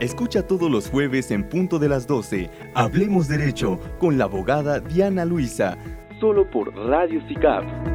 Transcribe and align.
Escucha 0.00 0.46
todos 0.46 0.70
los 0.70 0.88
jueves 0.88 1.30
en 1.30 1.44
punto 1.46 1.78
de 1.78 1.90
las 1.90 2.06
12. 2.06 2.48
Hablemos 2.72 3.28
Derecho 3.28 3.78
con 3.98 4.16
la 4.16 4.24
abogada 4.24 4.80
Diana 4.80 5.26
Luisa. 5.26 5.76
Solo 6.18 6.50
por 6.50 6.74
Radio 6.74 7.20
SICAP. 7.28 7.89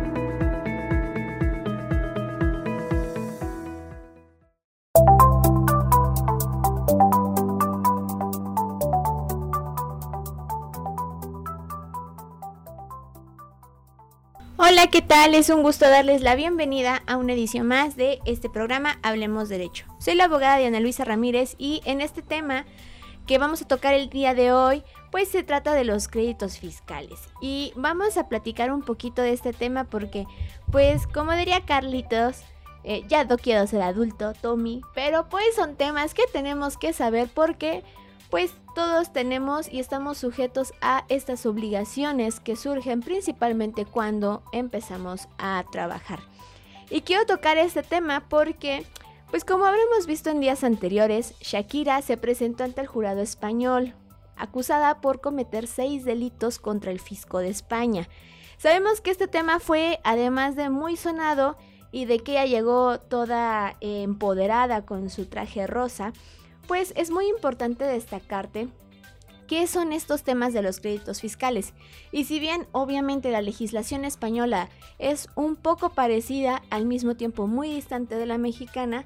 ¿Qué 14.91 15.01
tal? 15.01 15.33
Es 15.33 15.49
un 15.49 15.63
gusto 15.63 15.89
darles 15.89 16.21
la 16.21 16.35
bienvenida 16.35 17.01
a 17.07 17.17
una 17.17 17.33
edición 17.33 17.65
más 17.65 17.95
de 17.95 18.19
este 18.25 18.51
programa 18.51 18.99
Hablemos 19.01 19.49
Derecho. 19.49 19.87
Soy 19.97 20.13
la 20.13 20.25
abogada 20.25 20.57
Diana 20.57 20.79
Luisa 20.79 21.03
Ramírez 21.03 21.55
y 21.57 21.81
en 21.85 22.01
este 22.01 22.21
tema 22.21 22.65
que 23.25 23.39
vamos 23.39 23.63
a 23.63 23.67
tocar 23.67 23.95
el 23.95 24.09
día 24.09 24.35
de 24.35 24.51
hoy, 24.51 24.83
pues 25.11 25.27
se 25.29 25.41
trata 25.41 25.73
de 25.73 25.85
los 25.85 26.07
créditos 26.07 26.59
fiscales. 26.59 27.19
Y 27.41 27.73
vamos 27.75 28.15
a 28.17 28.29
platicar 28.29 28.71
un 28.71 28.83
poquito 28.83 29.23
de 29.23 29.33
este 29.33 29.53
tema 29.53 29.85
porque, 29.85 30.27
pues 30.71 31.07
como 31.07 31.31
diría 31.31 31.65
Carlitos, 31.65 32.41
eh, 32.83 33.03
ya 33.07 33.23
no 33.23 33.37
quiero 33.37 33.65
ser 33.65 33.81
adulto, 33.81 34.33
Tommy, 34.39 34.81
pero 34.93 35.29
pues 35.29 35.55
son 35.55 35.75
temas 35.75 36.13
que 36.13 36.23
tenemos 36.31 36.77
que 36.77 36.93
saber 36.93 37.27
porque 37.33 37.83
pues 38.29 38.53
todos 38.75 39.13
tenemos 39.13 39.71
y 39.71 39.79
estamos 39.79 40.17
sujetos 40.17 40.73
a 40.81 41.05
estas 41.07 41.45
obligaciones 41.45 42.41
que 42.41 42.57
surgen 42.57 43.01
principalmente 43.01 43.85
cuando 43.85 44.43
empezamos 44.51 45.29
a 45.37 45.63
trabajar. 45.71 46.19
Y 46.89 47.01
quiero 47.01 47.25
tocar 47.25 47.57
este 47.57 47.81
tema 47.81 48.27
porque, 48.27 48.85
pues 49.31 49.45
como 49.45 49.65
habremos 49.65 50.05
visto 50.05 50.29
en 50.29 50.41
días 50.41 50.63
anteriores, 50.63 51.33
Shakira 51.39 52.01
se 52.01 52.17
presentó 52.17 52.65
ante 52.65 52.81
el 52.81 52.87
jurado 52.87 53.21
español, 53.21 53.95
acusada 54.35 54.99
por 54.99 55.21
cometer 55.21 55.67
seis 55.67 56.03
delitos 56.03 56.59
contra 56.59 56.91
el 56.91 56.99
fisco 56.99 57.39
de 57.39 57.49
España. 57.49 58.09
Sabemos 58.57 58.99
que 58.99 59.09
este 59.09 59.27
tema 59.27 59.59
fue, 59.59 59.99
además 60.03 60.57
de 60.57 60.69
muy 60.69 60.97
sonado 60.97 61.57
y 61.93 62.05
de 62.05 62.19
que 62.19 62.33
ella 62.33 62.45
llegó 62.45 62.99
toda 62.99 63.77
empoderada 63.79 64.85
con 64.85 65.09
su 65.09 65.27
traje 65.27 65.65
rosa, 65.65 66.11
pues 66.67 66.93
es 66.95 67.11
muy 67.11 67.27
importante 67.27 67.83
destacarte 67.83 68.67
qué 69.47 69.67
son 69.67 69.93
estos 69.93 70.23
temas 70.23 70.53
de 70.53 70.61
los 70.61 70.79
créditos 70.79 71.21
fiscales. 71.21 71.73
Y 72.11 72.25
si 72.25 72.39
bien 72.39 72.67
obviamente 72.71 73.31
la 73.31 73.41
legislación 73.41 74.05
española 74.05 74.69
es 74.97 75.29
un 75.35 75.55
poco 75.55 75.89
parecida, 75.89 76.63
al 76.69 76.85
mismo 76.85 77.15
tiempo 77.15 77.47
muy 77.47 77.69
distante 77.69 78.15
de 78.15 78.25
la 78.25 78.37
mexicana, 78.37 79.05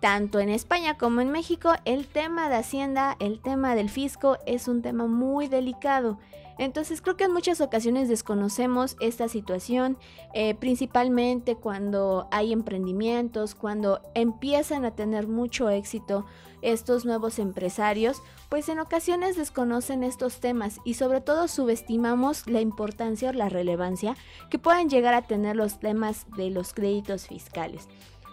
tanto 0.00 0.38
en 0.38 0.48
España 0.48 0.96
como 0.96 1.20
en 1.20 1.30
México, 1.30 1.72
el 1.84 2.06
tema 2.06 2.48
de 2.48 2.56
Hacienda, 2.56 3.16
el 3.18 3.40
tema 3.40 3.74
del 3.74 3.90
fisco 3.90 4.38
es 4.46 4.68
un 4.68 4.82
tema 4.82 5.06
muy 5.06 5.48
delicado. 5.48 6.18
Entonces 6.58 7.00
creo 7.00 7.16
que 7.16 7.24
en 7.24 7.32
muchas 7.32 7.60
ocasiones 7.60 8.08
desconocemos 8.08 8.96
esta 9.00 9.28
situación, 9.28 9.96
eh, 10.34 10.54
principalmente 10.56 11.54
cuando 11.54 12.28
hay 12.32 12.52
emprendimientos, 12.52 13.54
cuando 13.54 14.00
empiezan 14.14 14.84
a 14.84 14.90
tener 14.90 15.28
mucho 15.28 15.70
éxito 15.70 16.26
estos 16.62 17.04
nuevos 17.04 17.38
empresarios, 17.38 18.22
pues 18.48 18.68
en 18.68 18.78
ocasiones 18.78 19.36
desconocen 19.36 20.02
estos 20.02 20.40
temas 20.40 20.80
y 20.84 20.94
sobre 20.94 21.20
todo 21.20 21.48
subestimamos 21.48 22.46
la 22.46 22.60
importancia 22.60 23.30
o 23.30 23.32
la 23.32 23.48
relevancia 23.48 24.16
que 24.50 24.58
pueden 24.58 24.88
llegar 24.88 25.14
a 25.14 25.22
tener 25.22 25.56
los 25.56 25.80
temas 25.80 26.26
de 26.36 26.50
los 26.50 26.72
créditos 26.72 27.26
fiscales. 27.26 27.88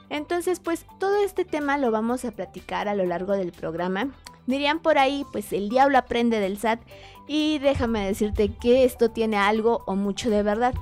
Entonces, 0.09 0.59
pues 0.59 0.85
todo 0.99 1.15
este 1.23 1.45
tema 1.45 1.77
lo 1.77 1.91
vamos 1.91 2.25
a 2.25 2.31
platicar 2.31 2.87
a 2.87 2.95
lo 2.95 3.05
largo 3.05 3.33
del 3.33 3.51
programa. 3.51 4.13
Dirían 4.45 4.79
por 4.79 4.97
ahí, 4.97 5.25
pues 5.31 5.51
el 5.53 5.69
diablo 5.69 5.97
aprende 5.97 6.39
del 6.39 6.57
SAT 6.57 6.81
y 7.27 7.57
déjame 7.59 8.05
decirte 8.05 8.53
que 8.53 8.83
esto 8.83 9.09
tiene 9.09 9.37
algo 9.37 9.83
o 9.87 9.95
mucho 9.95 10.29
de 10.29 10.43
verdad. 10.43 10.75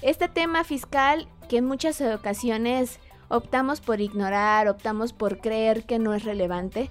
Este 0.00 0.28
tema 0.28 0.62
fiscal 0.62 1.28
que 1.48 1.56
en 1.56 1.64
muchas 1.64 2.00
ocasiones 2.00 3.00
optamos 3.28 3.80
por 3.80 4.00
ignorar, 4.00 4.68
optamos 4.68 5.12
por 5.12 5.38
creer 5.40 5.84
que 5.84 5.98
no 5.98 6.14
es 6.14 6.24
relevante, 6.24 6.90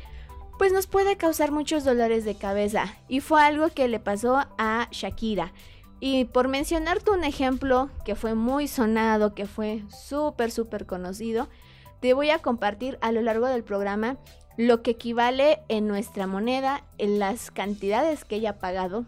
pues 0.57 0.73
nos 0.73 0.87
puede 0.87 1.17
causar 1.17 1.51
muchos 1.51 1.83
dolores 1.83 2.25
de 2.25 2.35
cabeza. 2.35 2.95
Y 3.07 3.19
fue 3.19 3.41
algo 3.41 3.69
que 3.69 3.87
le 3.87 3.99
pasó 3.99 4.45
a 4.57 4.87
Shakira. 4.91 5.53
Y 5.99 6.25
por 6.25 6.47
mencionarte 6.47 7.11
un 7.11 7.23
ejemplo 7.23 7.89
que 8.05 8.15
fue 8.15 8.35
muy 8.35 8.67
sonado, 8.67 9.33
que 9.33 9.45
fue 9.45 9.83
súper, 9.89 10.51
súper 10.51 10.85
conocido, 10.85 11.49
te 11.99 12.13
voy 12.13 12.29
a 12.29 12.39
compartir 12.39 12.97
a 13.01 13.11
lo 13.11 13.21
largo 13.21 13.47
del 13.47 13.63
programa 13.63 14.17
lo 14.57 14.81
que 14.81 14.91
equivale 14.91 15.59
en 15.69 15.87
nuestra 15.87 16.27
moneda, 16.27 16.83
en 16.97 17.19
las 17.19 17.51
cantidades 17.51 18.25
que 18.25 18.35
ella 18.37 18.51
ha 18.51 18.59
pagado 18.59 19.05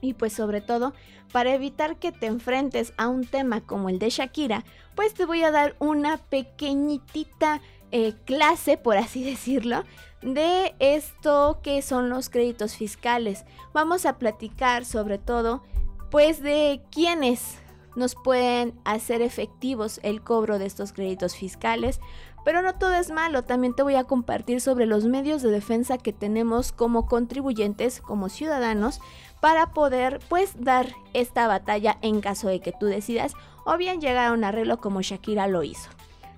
y 0.00 0.14
pues 0.14 0.32
sobre 0.32 0.60
todo 0.60 0.94
para 1.32 1.54
evitar 1.54 1.96
que 1.96 2.12
te 2.12 2.26
enfrentes 2.26 2.92
a 2.96 3.08
un 3.08 3.26
tema 3.26 3.60
como 3.60 3.88
el 3.88 3.98
de 3.98 4.10
Shakira, 4.10 4.64
pues 4.94 5.14
te 5.14 5.26
voy 5.26 5.42
a 5.42 5.50
dar 5.50 5.76
una 5.78 6.18
pequeñitita 6.18 7.60
eh, 7.92 8.14
clase, 8.24 8.76
por 8.76 8.96
así 8.96 9.24
decirlo, 9.30 9.84
de 10.22 10.74
esto 10.78 11.60
que 11.62 11.82
son 11.82 12.08
los 12.08 12.28
créditos 12.30 12.76
fiscales. 12.76 13.44
Vamos 13.72 14.06
a 14.06 14.18
platicar 14.18 14.84
sobre 14.84 15.18
todo 15.18 15.62
pues 16.10 16.42
de 16.42 16.82
quiénes 16.90 17.58
nos 17.96 18.14
pueden 18.14 18.78
hacer 18.84 19.22
efectivos 19.22 20.00
el 20.02 20.22
cobro 20.22 20.58
de 20.58 20.66
estos 20.66 20.92
créditos 20.92 21.34
fiscales. 21.34 22.00
Pero 22.44 22.62
no 22.62 22.76
todo 22.76 22.94
es 22.94 23.10
malo, 23.10 23.42
también 23.42 23.74
te 23.74 23.82
voy 23.82 23.96
a 23.96 24.04
compartir 24.04 24.60
sobre 24.60 24.86
los 24.86 25.04
medios 25.04 25.42
de 25.42 25.50
defensa 25.50 25.98
que 25.98 26.12
tenemos 26.12 26.70
como 26.70 27.06
contribuyentes, 27.06 28.00
como 28.00 28.28
ciudadanos, 28.28 29.00
para 29.40 29.72
poder 29.72 30.18
pues 30.28 30.54
dar 30.58 30.88
esta 31.12 31.46
batalla 31.46 31.98
en 32.02 32.20
caso 32.20 32.48
de 32.48 32.60
que 32.60 32.72
tú 32.72 32.86
decidas 32.86 33.34
o 33.64 33.76
bien 33.76 34.00
llegar 34.00 34.26
a 34.26 34.32
un 34.32 34.42
arreglo 34.44 34.78
como 34.78 35.02
Shakira 35.02 35.46
lo 35.46 35.62
hizo. 35.62 35.90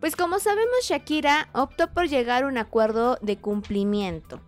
Pues 0.00 0.16
como 0.16 0.40
sabemos, 0.40 0.74
Shakira 0.82 1.48
optó 1.52 1.86
por 1.86 2.08
llegar 2.08 2.42
a 2.42 2.48
un 2.48 2.58
acuerdo 2.58 3.18
de 3.22 3.36
cumplimiento. 3.36 4.40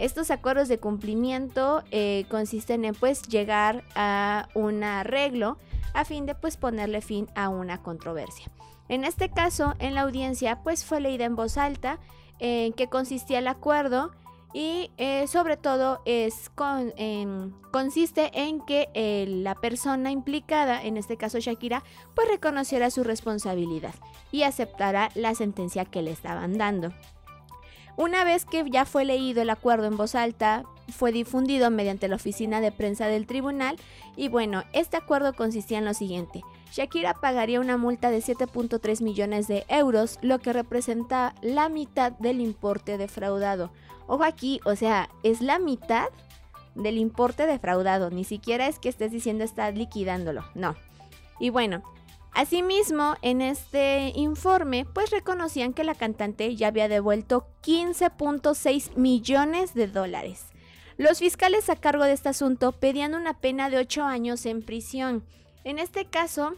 Estos 0.00 0.30
acuerdos 0.30 0.68
de 0.68 0.78
cumplimiento 0.78 1.82
eh, 1.90 2.24
consisten 2.30 2.86
en 2.86 2.94
pues 2.94 3.22
llegar 3.28 3.84
a 3.94 4.48
un 4.54 4.82
arreglo 4.82 5.58
a 5.92 6.06
fin 6.06 6.24
de 6.24 6.34
pues 6.34 6.56
ponerle 6.56 7.02
fin 7.02 7.28
a 7.34 7.50
una 7.50 7.82
controversia. 7.82 8.50
En 8.88 9.04
este 9.04 9.28
caso, 9.28 9.74
en 9.78 9.94
la 9.94 10.00
audiencia 10.00 10.62
pues 10.62 10.86
fue 10.86 11.00
leída 11.00 11.26
en 11.26 11.36
voz 11.36 11.58
alta 11.58 11.98
en 12.38 12.72
qué 12.72 12.88
consistía 12.88 13.40
el 13.40 13.48
acuerdo 13.48 14.10
y 14.54 14.90
eh, 14.96 15.26
sobre 15.28 15.58
todo 15.58 16.00
es 16.06 16.50
consiste 17.70 18.30
en 18.32 18.64
que 18.64 18.88
eh, 18.94 19.26
la 19.28 19.54
persona 19.54 20.10
implicada, 20.10 20.82
en 20.82 20.96
este 20.96 21.18
caso 21.18 21.38
Shakira, 21.38 21.84
pues 22.14 22.26
reconociera 22.26 22.90
su 22.90 23.04
responsabilidad 23.04 23.94
y 24.32 24.44
aceptara 24.44 25.10
la 25.14 25.34
sentencia 25.34 25.84
que 25.84 26.00
le 26.00 26.10
estaban 26.10 26.56
dando. 26.56 26.90
Una 27.96 28.24
vez 28.24 28.44
que 28.44 28.64
ya 28.70 28.84
fue 28.84 29.04
leído 29.04 29.42
el 29.42 29.50
acuerdo 29.50 29.86
en 29.86 29.96
voz 29.96 30.14
alta, 30.14 30.64
fue 30.90 31.12
difundido 31.12 31.70
mediante 31.70 32.08
la 32.08 32.16
oficina 32.16 32.60
de 32.60 32.72
prensa 32.72 33.06
del 33.06 33.26
tribunal 33.26 33.76
y 34.16 34.28
bueno, 34.28 34.64
este 34.72 34.96
acuerdo 34.96 35.32
consistía 35.34 35.78
en 35.78 35.84
lo 35.84 35.94
siguiente. 35.94 36.42
Shakira 36.72 37.14
pagaría 37.14 37.60
una 37.60 37.76
multa 37.76 38.10
de 38.10 38.18
7.3 38.18 39.02
millones 39.02 39.48
de 39.48 39.64
euros, 39.68 40.18
lo 40.22 40.38
que 40.38 40.52
representa 40.52 41.34
la 41.42 41.68
mitad 41.68 42.12
del 42.12 42.40
importe 42.40 42.96
defraudado. 42.96 43.70
Ojo 44.06 44.24
aquí, 44.24 44.60
o 44.64 44.76
sea, 44.76 45.08
es 45.22 45.40
la 45.40 45.58
mitad 45.58 46.08
del 46.74 46.98
importe 46.98 47.46
defraudado, 47.46 48.10
ni 48.10 48.24
siquiera 48.24 48.68
es 48.68 48.78
que 48.78 48.88
estés 48.88 49.10
diciendo 49.10 49.44
estás 49.44 49.74
liquidándolo, 49.74 50.44
no. 50.54 50.76
Y 51.40 51.50
bueno, 51.50 51.82
Asimismo, 52.32 53.16
en 53.22 53.40
este 53.42 54.12
informe, 54.14 54.84
pues 54.84 55.10
reconocían 55.10 55.72
que 55.72 55.84
la 55.84 55.94
cantante 55.94 56.54
ya 56.54 56.68
había 56.68 56.88
devuelto 56.88 57.46
15.6 57.62 58.96
millones 58.96 59.74
de 59.74 59.88
dólares, 59.88 60.46
Los 60.96 61.18
fiscales 61.18 61.70
a 61.70 61.76
cargo 61.76 62.04
de 62.04 62.12
este 62.12 62.28
asunto 62.28 62.72
pedían 62.72 63.14
una 63.14 63.40
pena 63.40 63.70
de 63.70 63.78
8 63.78 64.04
años 64.04 64.44
en 64.44 64.62
prisión. 64.62 65.24
En 65.64 65.78
este 65.78 66.04
caso, 66.04 66.56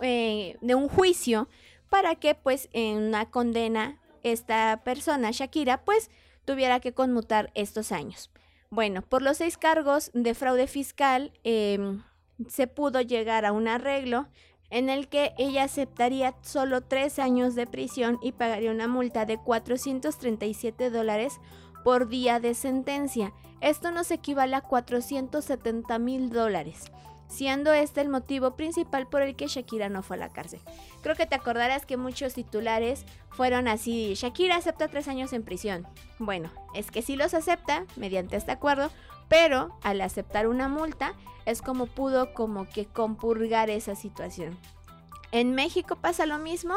eh, 0.00 0.56
de 0.60 0.74
un 0.74 0.88
juicio 0.88 1.48
para 1.88 2.16
que 2.16 2.34
pues 2.34 2.68
en 2.72 2.98
una 2.98 3.30
condena 3.30 4.00
esta 4.24 4.82
persona, 4.84 5.30
Shakira, 5.30 5.84
pues 5.84 6.10
tuviera 6.44 6.80
que 6.80 6.92
conmutar 6.92 7.50
estos 7.54 7.92
años. 7.92 8.30
Bueno, 8.70 9.02
por 9.02 9.22
los 9.22 9.38
seis 9.38 9.56
cargos 9.56 10.10
de 10.12 10.34
fraude 10.34 10.66
fiscal 10.66 11.32
em, 11.44 12.02
se 12.48 12.66
pudo 12.66 13.00
llegar 13.00 13.44
a 13.44 13.52
un 13.52 13.68
arreglo 13.68 14.28
en 14.70 14.90
el 14.90 15.08
que 15.08 15.32
ella 15.38 15.64
aceptaría 15.64 16.34
solo 16.42 16.80
tres 16.82 17.18
años 17.18 17.54
de 17.54 17.66
prisión 17.66 18.18
y 18.22 18.32
pagaría 18.32 18.70
una 18.70 18.88
multa 18.88 19.26
de 19.26 19.38
437 19.38 20.90
dólares 20.90 21.40
por 21.84 22.08
día 22.08 22.40
de 22.40 22.54
sentencia. 22.54 23.32
Esto 23.60 23.90
nos 23.90 24.10
equivale 24.10 24.56
a 24.56 24.60
470 24.60 25.98
mil 25.98 26.30
dólares 26.30 26.90
siendo 27.28 27.72
este 27.72 28.00
el 28.00 28.08
motivo 28.08 28.52
principal 28.56 29.06
por 29.06 29.22
el 29.22 29.36
que 29.36 29.46
Shakira 29.46 29.88
no 29.88 30.02
fue 30.02 30.16
a 30.16 30.20
la 30.20 30.32
cárcel. 30.32 30.60
Creo 31.02 31.16
que 31.16 31.26
te 31.26 31.34
acordarás 31.34 31.86
que 31.86 31.96
muchos 31.96 32.34
titulares 32.34 33.04
fueron 33.30 33.68
así, 33.68 34.14
Shakira 34.14 34.56
acepta 34.56 34.88
tres 34.88 35.08
años 35.08 35.32
en 35.32 35.42
prisión. 35.42 35.86
Bueno, 36.18 36.50
es 36.74 36.90
que 36.90 37.02
sí 37.02 37.16
los 37.16 37.34
acepta 37.34 37.84
mediante 37.96 38.36
este 38.36 38.52
acuerdo, 38.52 38.90
pero 39.28 39.76
al 39.82 40.00
aceptar 40.00 40.46
una 40.46 40.68
multa 40.68 41.14
es 41.44 41.62
como 41.62 41.86
pudo 41.86 42.34
como 42.34 42.68
que 42.68 42.86
compurgar 42.86 43.70
esa 43.70 43.94
situación. 43.94 44.58
¿En 45.32 45.54
México 45.54 45.96
pasa 45.96 46.26
lo 46.26 46.38
mismo? 46.38 46.74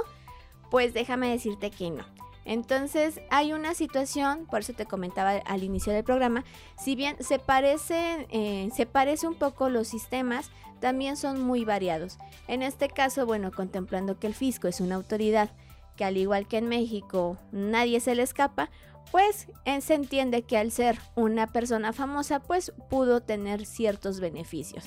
Pues 0.69 0.93
déjame 0.93 1.29
decirte 1.29 1.71
que 1.71 1.91
no. 1.91 2.05
Entonces 2.45 3.21
hay 3.29 3.53
una 3.53 3.73
situación, 3.73 4.47
por 4.49 4.61
eso 4.61 4.73
te 4.73 4.85
comentaba 4.85 5.31
al 5.45 5.63
inicio 5.63 5.93
del 5.93 6.03
programa, 6.03 6.43
si 6.77 6.95
bien 6.95 7.15
se 7.19 7.37
parecen, 7.37 8.25
eh, 8.29 8.69
se 8.75 8.85
parece 8.85 9.27
un 9.27 9.35
poco 9.35 9.69
los 9.69 9.87
sistemas, 9.87 10.49
también 10.79 11.17
son 11.17 11.41
muy 11.41 11.65
variados. 11.65 12.17
En 12.47 12.63
este 12.63 12.89
caso, 12.89 13.25
bueno, 13.25 13.51
contemplando 13.51 14.17
que 14.17 14.27
el 14.27 14.33
fisco 14.33 14.67
es 14.67 14.81
una 14.81 14.95
autoridad 14.95 15.51
que 15.95 16.05
al 16.05 16.17
igual 16.17 16.47
que 16.47 16.57
en 16.57 16.69
México 16.69 17.37
nadie 17.51 17.99
se 17.99 18.15
le 18.15 18.23
escapa, 18.23 18.71
pues 19.11 19.47
eh, 19.65 19.81
se 19.81 19.95
entiende 19.95 20.43
que 20.43 20.57
al 20.57 20.71
ser 20.71 20.99
una 21.15 21.47
persona 21.47 21.93
famosa, 21.93 22.39
pues 22.39 22.71
pudo 22.89 23.21
tener 23.21 23.65
ciertos 23.65 24.19
beneficios. 24.19 24.85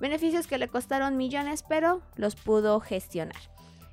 Beneficios 0.00 0.46
que 0.46 0.58
le 0.58 0.68
costaron 0.68 1.16
millones, 1.16 1.64
pero 1.66 2.02
los 2.16 2.34
pudo 2.34 2.80
gestionar. 2.80 3.40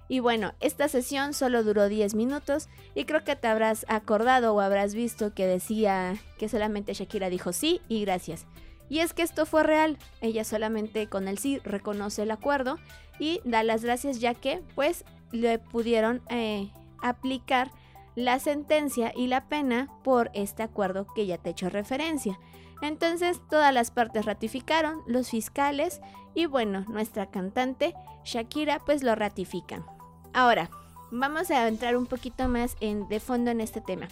Y 0.07 0.21
bueno, 0.21 0.53
esta 0.59 0.87
sesión 0.87 1.35
solo 1.35 1.63
duró 1.63 1.87
10 1.87 2.15
minutos 2.15 2.67
y 2.95 3.05
creo 3.05 3.23
que 3.23 3.35
te 3.35 3.47
habrás 3.47 3.85
acordado 3.87 4.55
o 4.55 4.59
habrás 4.59 4.95
visto 4.95 5.35
que 5.35 5.45
decía 5.45 6.15
que 6.39 6.49
solamente 6.49 6.95
Shakira 6.95 7.29
dijo 7.29 7.53
sí 7.53 7.79
y 7.87 8.01
gracias. 8.01 8.47
Y 8.89 8.99
es 8.99 9.13
que 9.13 9.21
esto 9.21 9.45
fue 9.45 9.61
real, 9.61 9.99
ella 10.19 10.43
solamente 10.43 11.07
con 11.07 11.27
el 11.27 11.37
sí 11.37 11.59
reconoce 11.59 12.23
el 12.23 12.31
acuerdo 12.31 12.79
y 13.19 13.39
da 13.45 13.61
las 13.61 13.83
gracias 13.83 14.19
ya 14.19 14.33
que 14.33 14.63
pues 14.73 15.05
le 15.31 15.59
pudieron 15.59 16.23
eh, 16.29 16.71
aplicar 17.03 17.69
la 18.19 18.39
sentencia 18.39 19.13
y 19.15 19.27
la 19.27 19.47
pena 19.47 19.89
por 20.03 20.29
este 20.33 20.63
acuerdo 20.63 21.07
que 21.15 21.25
ya 21.25 21.37
te 21.37 21.49
he 21.49 21.51
hecho 21.51 21.69
referencia. 21.69 22.39
Entonces 22.81 23.41
todas 23.49 23.73
las 23.73 23.91
partes 23.91 24.25
ratificaron, 24.25 25.01
los 25.07 25.29
fiscales 25.29 26.01
y 26.33 26.45
bueno, 26.45 26.85
nuestra 26.87 27.29
cantante 27.29 27.93
Shakira 28.23 28.79
pues 28.79 29.03
lo 29.03 29.15
ratifican. 29.15 29.85
Ahora, 30.33 30.69
vamos 31.11 31.49
a 31.51 31.67
entrar 31.67 31.97
un 31.97 32.05
poquito 32.05 32.47
más 32.47 32.75
en, 32.79 33.07
de 33.07 33.19
fondo 33.19 33.51
en 33.51 33.61
este 33.61 33.81
tema. 33.81 34.07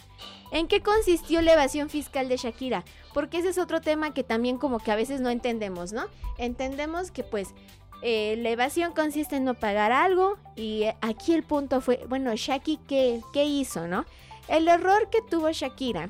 ¿En 0.51 0.67
qué 0.67 0.81
consistió 0.81 1.41
la 1.41 1.53
evasión 1.53 1.89
fiscal 1.89 2.27
de 2.27 2.37
Shakira? 2.37 2.83
Porque 3.13 3.37
ese 3.37 3.49
es 3.49 3.57
otro 3.57 3.81
tema 3.81 4.13
que 4.13 4.23
también 4.23 4.57
como 4.57 4.79
que 4.79 4.91
a 4.91 4.95
veces 4.95 5.21
no 5.21 5.29
entendemos, 5.29 5.93
¿no? 5.93 6.05
Entendemos 6.37 7.11
que 7.11 7.23
pues 7.23 7.53
eh, 8.01 8.35
la 8.37 8.49
evasión 8.49 8.93
consiste 8.93 9.37
en 9.37 9.45
no 9.45 9.53
pagar 9.53 9.91
algo 9.91 10.37
y 10.55 10.83
eh, 10.83 10.97
aquí 11.01 11.33
el 11.33 11.43
punto 11.43 11.81
fue, 11.81 12.05
bueno, 12.07 12.31
Shaki, 12.35 12.77
¿qué, 12.87 13.21
¿qué 13.33 13.45
hizo, 13.45 13.87
no? 13.87 14.05
El 14.47 14.67
error 14.67 15.09
que 15.09 15.21
tuvo 15.21 15.51
Shakira, 15.51 16.09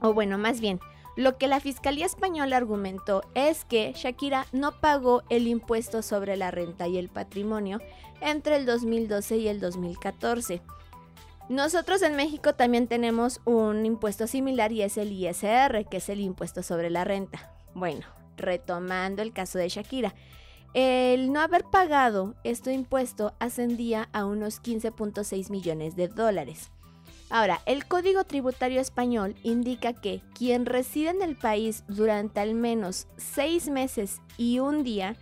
o 0.00 0.12
bueno, 0.12 0.36
más 0.36 0.60
bien, 0.60 0.80
lo 1.16 1.36
que 1.36 1.46
la 1.46 1.60
Fiscalía 1.60 2.06
Española 2.06 2.56
argumentó 2.56 3.22
es 3.34 3.64
que 3.64 3.92
Shakira 3.94 4.46
no 4.52 4.72
pagó 4.72 5.22
el 5.28 5.46
impuesto 5.46 6.02
sobre 6.02 6.36
la 6.36 6.50
renta 6.50 6.88
y 6.88 6.96
el 6.96 7.08
patrimonio 7.08 7.80
entre 8.20 8.56
el 8.56 8.66
2012 8.66 9.36
y 9.36 9.48
el 9.48 9.60
2014. 9.60 10.62
Nosotros 11.48 12.00
en 12.02 12.16
México 12.16 12.54
también 12.54 12.88
tenemos 12.88 13.40
un 13.44 13.84
impuesto 13.84 14.26
similar 14.26 14.72
y 14.72 14.82
es 14.82 14.96
el 14.96 15.12
ISR, 15.12 15.86
que 15.90 15.98
es 15.98 16.08
el 16.08 16.20
impuesto 16.20 16.62
sobre 16.62 16.88
la 16.88 17.04
renta. 17.04 17.52
Bueno, 17.74 18.06
retomando 18.36 19.20
el 19.20 19.32
caso 19.32 19.58
de 19.58 19.68
Shakira. 19.68 20.14
El 20.74 21.32
no 21.32 21.40
haber 21.40 21.64
pagado 21.64 22.34
este 22.44 22.72
impuesto 22.72 23.34
ascendía 23.38 24.08
a 24.12 24.24
unos 24.24 24.62
15.6 24.62 25.50
millones 25.50 25.96
de 25.96 26.08
dólares. 26.08 26.70
Ahora, 27.28 27.60
el 27.66 27.86
Código 27.86 28.24
Tributario 28.24 28.80
Español 28.80 29.34
indica 29.42 29.94
que 29.94 30.22
quien 30.34 30.66
reside 30.66 31.10
en 31.10 31.22
el 31.22 31.36
país 31.36 31.84
durante 31.88 32.40
al 32.40 32.54
menos 32.54 33.06
seis 33.16 33.68
meses 33.68 34.20
y 34.36 34.58
un 34.58 34.82
día, 34.82 35.16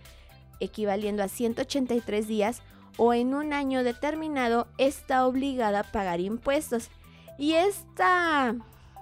equivaliendo 0.59 1.23
a 1.23 1.27
183 1.27 2.27
días, 2.27 2.61
o 2.97 3.13
en 3.13 3.33
un 3.33 3.53
año 3.53 3.83
determinado, 3.83 4.67
está 4.77 5.25
obligada 5.25 5.79
a 5.79 5.91
pagar 5.91 6.19
impuestos. 6.19 6.89
Y 7.37 7.53
esta, 7.53 8.55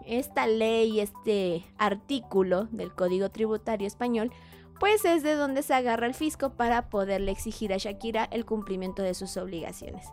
esta 0.06 0.46
ley, 0.48 1.00
este 1.00 1.66
artículo 1.78 2.66
del 2.72 2.94
Código 2.94 3.30
Tributario 3.30 3.88
Español, 3.88 4.32
pues 4.80 5.06
es 5.06 5.24
de 5.24 5.36
donde 5.36 5.64
se 5.64 5.74
agarra 5.74 6.08
el 6.08 6.14
fisco 6.14 6.52
para 6.52 6.90
poderle 6.90 7.32
exigir 7.32 7.74
a 7.74 7.78
Shakira 7.78 8.28
el 8.32 8.46
cumplimiento 8.46 9.02
de 9.02 9.14
sus 9.14 9.38
obligaciones. 9.38 10.06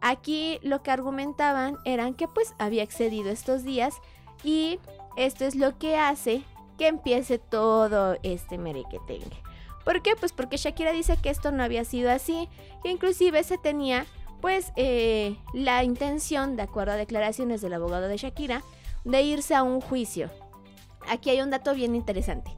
Aquí 0.00 0.58
lo 0.62 0.82
que 0.82 0.90
argumentaban 0.90 1.78
eran 1.84 2.14
que 2.14 2.28
pues 2.28 2.54
había 2.58 2.82
excedido 2.82 3.30
estos 3.30 3.64
días 3.64 3.94
y 4.44 4.78
esto 5.16 5.44
es 5.44 5.54
lo 5.54 5.78
que 5.78 5.96
hace 5.96 6.42
que 6.78 6.88
empiece 6.88 7.38
todo 7.38 8.16
este 8.22 8.58
merequetengue. 8.58 9.42
¿Por 9.84 10.02
qué? 10.02 10.16
Pues 10.16 10.32
porque 10.32 10.56
Shakira 10.56 10.92
dice 10.92 11.16
que 11.16 11.30
esto 11.30 11.52
no 11.52 11.62
había 11.62 11.84
sido 11.84 12.10
así, 12.10 12.48
que 12.82 12.90
inclusive 12.90 13.42
se 13.44 13.56
tenía 13.56 14.04
pues 14.40 14.72
eh, 14.76 15.36
la 15.54 15.84
intención, 15.84 16.56
de 16.56 16.62
acuerdo 16.62 16.92
a 16.92 16.96
declaraciones 16.96 17.62
del 17.62 17.72
abogado 17.72 18.08
de 18.08 18.16
Shakira, 18.16 18.62
de 19.04 19.22
irse 19.22 19.54
a 19.54 19.62
un 19.62 19.80
juicio. 19.80 20.30
Aquí 21.08 21.30
hay 21.30 21.40
un 21.40 21.50
dato 21.50 21.72
bien 21.74 21.94
interesante. 21.94 22.50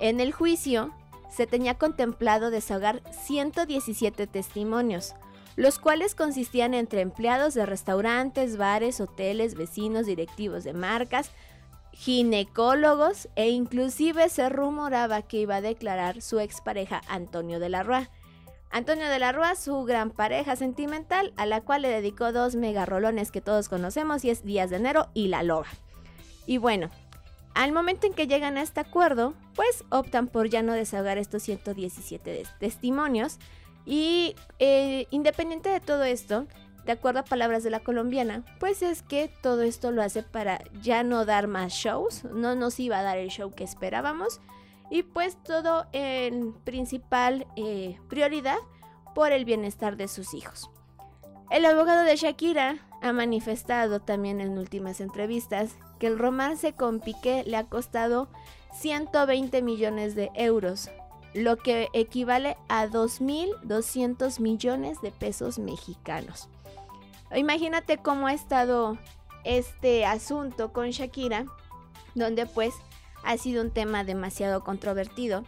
En 0.00 0.20
el 0.20 0.32
juicio 0.32 0.92
se 1.30 1.46
tenía 1.46 1.74
contemplado 1.74 2.50
desahogar 2.50 3.02
117 3.12 4.26
testimonios, 4.26 5.14
los 5.56 5.78
cuales 5.78 6.14
consistían 6.14 6.74
entre 6.74 7.00
empleados 7.00 7.54
de 7.54 7.66
restaurantes, 7.66 8.56
bares, 8.56 9.00
hoteles, 9.00 9.54
vecinos, 9.54 10.06
directivos 10.06 10.64
de 10.64 10.72
marcas, 10.72 11.30
ginecólogos 11.92 13.28
e 13.36 13.50
inclusive 13.50 14.28
se 14.28 14.48
rumoraba 14.48 15.22
que 15.22 15.38
iba 15.38 15.56
a 15.56 15.60
declarar 15.60 16.22
su 16.22 16.40
expareja 16.40 17.00
Antonio 17.08 17.60
de 17.60 17.68
la 17.68 17.84
Rúa. 17.84 18.10
Antonio 18.70 19.08
de 19.08 19.20
la 19.20 19.30
Rúa, 19.30 19.54
su 19.54 19.84
gran 19.84 20.10
pareja 20.10 20.56
sentimental, 20.56 21.32
a 21.36 21.46
la 21.46 21.60
cual 21.60 21.82
le 21.82 21.88
dedicó 21.88 22.32
dos 22.32 22.56
megarrolones 22.56 23.30
que 23.30 23.40
todos 23.40 23.68
conocemos 23.68 24.24
y 24.24 24.30
es 24.30 24.44
Días 24.44 24.70
de 24.70 24.76
Enero 24.76 25.08
y 25.14 25.28
La 25.28 25.44
Loba. 25.44 25.68
Y 26.46 26.58
bueno, 26.58 26.90
al 27.54 27.72
momento 27.72 28.06
en 28.06 28.14
que 28.14 28.26
llegan 28.26 28.56
a 28.56 28.62
este 28.62 28.80
acuerdo, 28.80 29.34
pues 29.54 29.84
optan 29.90 30.26
por 30.26 30.48
ya 30.48 30.62
no 30.62 30.72
desahogar 30.72 31.18
estos 31.18 31.42
117 31.42 32.44
testimonios, 32.58 33.38
y 33.86 34.34
eh, 34.58 35.06
independiente 35.10 35.68
de 35.68 35.80
todo 35.80 36.04
esto, 36.04 36.46
de 36.84 36.92
acuerdo 36.92 37.20
a 37.20 37.24
palabras 37.24 37.62
de 37.62 37.70
la 37.70 37.80
colombiana, 37.80 38.44
pues 38.60 38.82
es 38.82 39.02
que 39.02 39.30
todo 39.42 39.62
esto 39.62 39.90
lo 39.90 40.02
hace 40.02 40.22
para 40.22 40.60
ya 40.82 41.02
no 41.02 41.24
dar 41.24 41.46
más 41.46 41.72
shows, 41.72 42.24
no 42.24 42.54
nos 42.54 42.78
iba 42.80 42.98
a 42.98 43.02
dar 43.02 43.18
el 43.18 43.28
show 43.28 43.50
que 43.52 43.64
esperábamos 43.64 44.40
y 44.90 45.02
pues 45.02 45.42
todo 45.42 45.86
en 45.92 46.52
principal 46.52 47.46
eh, 47.56 47.98
prioridad 48.08 48.58
por 49.14 49.32
el 49.32 49.44
bienestar 49.44 49.96
de 49.96 50.08
sus 50.08 50.34
hijos. 50.34 50.70
El 51.50 51.64
abogado 51.64 52.02
de 52.02 52.16
Shakira 52.16 52.78
ha 53.00 53.12
manifestado 53.12 54.00
también 54.00 54.40
en 54.40 54.58
últimas 54.58 55.00
entrevistas 55.00 55.76
que 55.98 56.06
el 56.06 56.18
romance 56.18 56.72
con 56.74 57.00
Piqué 57.00 57.44
le 57.46 57.56
ha 57.56 57.64
costado 57.64 58.28
120 58.72 59.62
millones 59.62 60.14
de 60.14 60.30
euros, 60.34 60.90
lo 61.34 61.56
que 61.56 61.88
equivale 61.92 62.56
a 62.68 62.86
2.200 62.86 64.40
millones 64.40 65.00
de 65.02 65.10
pesos 65.10 65.58
mexicanos. 65.58 66.48
Imagínate 67.34 67.98
cómo 67.98 68.26
ha 68.26 68.32
estado 68.32 68.96
este 69.44 70.06
asunto 70.06 70.72
con 70.72 70.90
Shakira, 70.90 71.46
donde 72.14 72.46
pues 72.46 72.74
ha 73.24 73.36
sido 73.36 73.62
un 73.62 73.70
tema 73.70 74.04
demasiado 74.04 74.62
controvertido 74.62 75.44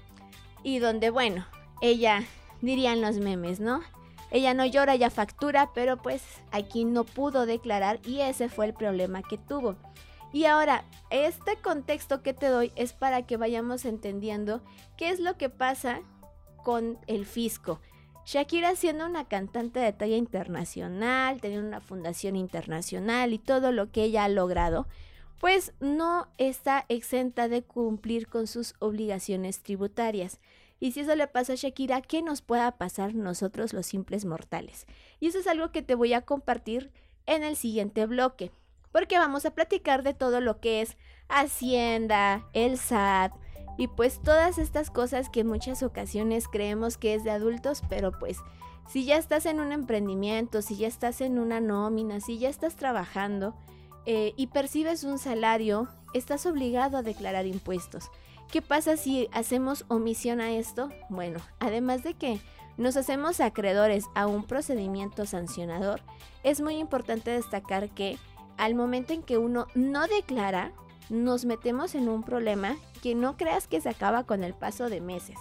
y 0.62 0.78
donde 0.78 1.10
bueno, 1.10 1.46
ella 1.80 2.24
dirían 2.60 3.00
los 3.00 3.18
memes, 3.18 3.60
¿no? 3.60 3.82
Ella 4.30 4.54
no 4.54 4.66
llora, 4.66 4.94
ella 4.94 5.10
factura, 5.10 5.70
pero 5.72 5.96
pues 5.96 6.22
aquí 6.50 6.84
no 6.84 7.04
pudo 7.04 7.46
declarar 7.46 8.00
y 8.04 8.20
ese 8.20 8.48
fue 8.48 8.66
el 8.66 8.74
problema 8.74 9.22
que 9.22 9.38
tuvo. 9.38 9.76
Y 10.32 10.44
ahora, 10.44 10.84
este 11.10 11.56
contexto 11.56 12.22
que 12.22 12.34
te 12.34 12.48
doy 12.48 12.72
es 12.76 12.92
para 12.92 13.22
que 13.26 13.36
vayamos 13.36 13.84
entendiendo 13.84 14.62
qué 14.96 15.10
es 15.10 15.20
lo 15.20 15.36
que 15.36 15.48
pasa 15.48 16.00
con 16.62 16.98
el 17.06 17.26
fisco. 17.26 17.80
Shakira 18.26 18.74
siendo 18.74 19.06
una 19.06 19.28
cantante 19.28 19.78
de 19.78 19.92
talla 19.92 20.16
internacional, 20.16 21.40
teniendo 21.40 21.68
una 21.68 21.80
fundación 21.80 22.34
internacional 22.34 23.32
y 23.32 23.38
todo 23.38 23.70
lo 23.70 23.92
que 23.92 24.02
ella 24.02 24.24
ha 24.24 24.28
logrado, 24.28 24.88
pues 25.38 25.72
no 25.78 26.26
está 26.36 26.86
exenta 26.88 27.48
de 27.48 27.62
cumplir 27.62 28.26
con 28.26 28.48
sus 28.48 28.74
obligaciones 28.80 29.62
tributarias. 29.62 30.40
Y 30.80 30.92
si 30.92 31.00
eso 31.00 31.14
le 31.14 31.28
pasa 31.28 31.52
a 31.52 31.56
Shakira, 31.56 32.02
¿qué 32.02 32.20
nos 32.20 32.42
pueda 32.42 32.72
pasar 32.72 33.14
nosotros 33.14 33.72
los 33.72 33.86
simples 33.86 34.24
mortales? 34.24 34.86
Y 35.20 35.28
eso 35.28 35.38
es 35.38 35.46
algo 35.46 35.70
que 35.70 35.82
te 35.82 35.94
voy 35.94 36.12
a 36.12 36.22
compartir 36.22 36.90
en 37.26 37.44
el 37.44 37.56
siguiente 37.56 38.06
bloque, 38.06 38.50
porque 38.96 39.18
vamos 39.18 39.44
a 39.44 39.50
platicar 39.50 40.02
de 40.02 40.14
todo 40.14 40.40
lo 40.40 40.58
que 40.58 40.80
es 40.80 40.96
Hacienda, 41.28 42.48
el 42.54 42.78
SAT, 42.78 43.30
y 43.76 43.88
pues 43.88 44.22
todas 44.22 44.56
estas 44.56 44.88
cosas 44.88 45.28
que 45.28 45.40
en 45.40 45.48
muchas 45.48 45.82
ocasiones 45.82 46.48
creemos 46.48 46.96
que 46.96 47.12
es 47.12 47.22
de 47.22 47.30
adultos, 47.30 47.82
pero 47.90 48.10
pues 48.12 48.38
si 48.88 49.04
ya 49.04 49.18
estás 49.18 49.44
en 49.44 49.60
un 49.60 49.72
emprendimiento, 49.72 50.62
si 50.62 50.78
ya 50.78 50.88
estás 50.88 51.20
en 51.20 51.38
una 51.38 51.60
nómina, 51.60 52.20
si 52.20 52.38
ya 52.38 52.48
estás 52.48 52.76
trabajando 52.76 53.54
eh, 54.06 54.32
y 54.38 54.46
percibes 54.46 55.04
un 55.04 55.18
salario, 55.18 55.88
estás 56.14 56.46
obligado 56.46 56.96
a 56.96 57.02
declarar 57.02 57.44
impuestos. 57.44 58.10
¿Qué 58.50 58.62
pasa 58.62 58.96
si 58.96 59.28
hacemos 59.30 59.84
omisión 59.88 60.40
a 60.40 60.52
esto? 60.52 60.88
Bueno, 61.10 61.40
además 61.60 62.02
de 62.02 62.14
que 62.14 62.40
nos 62.78 62.96
hacemos 62.96 63.40
acreedores 63.40 64.06
a 64.14 64.26
un 64.26 64.44
procedimiento 64.44 65.26
sancionador, 65.26 66.00
es 66.44 66.62
muy 66.62 66.76
importante 66.76 67.30
destacar 67.30 67.90
que 67.90 68.16
al 68.56 68.74
momento 68.74 69.12
en 69.12 69.22
que 69.22 69.38
uno 69.38 69.66
no 69.74 70.06
declara, 70.06 70.72
nos 71.08 71.44
metemos 71.44 71.94
en 71.94 72.08
un 72.08 72.22
problema 72.22 72.76
que 73.02 73.14
no 73.14 73.36
creas 73.36 73.68
que 73.68 73.80
se 73.80 73.88
acaba 73.88 74.24
con 74.24 74.42
el 74.42 74.54
paso 74.54 74.88
de 74.88 75.00
meses. 75.00 75.38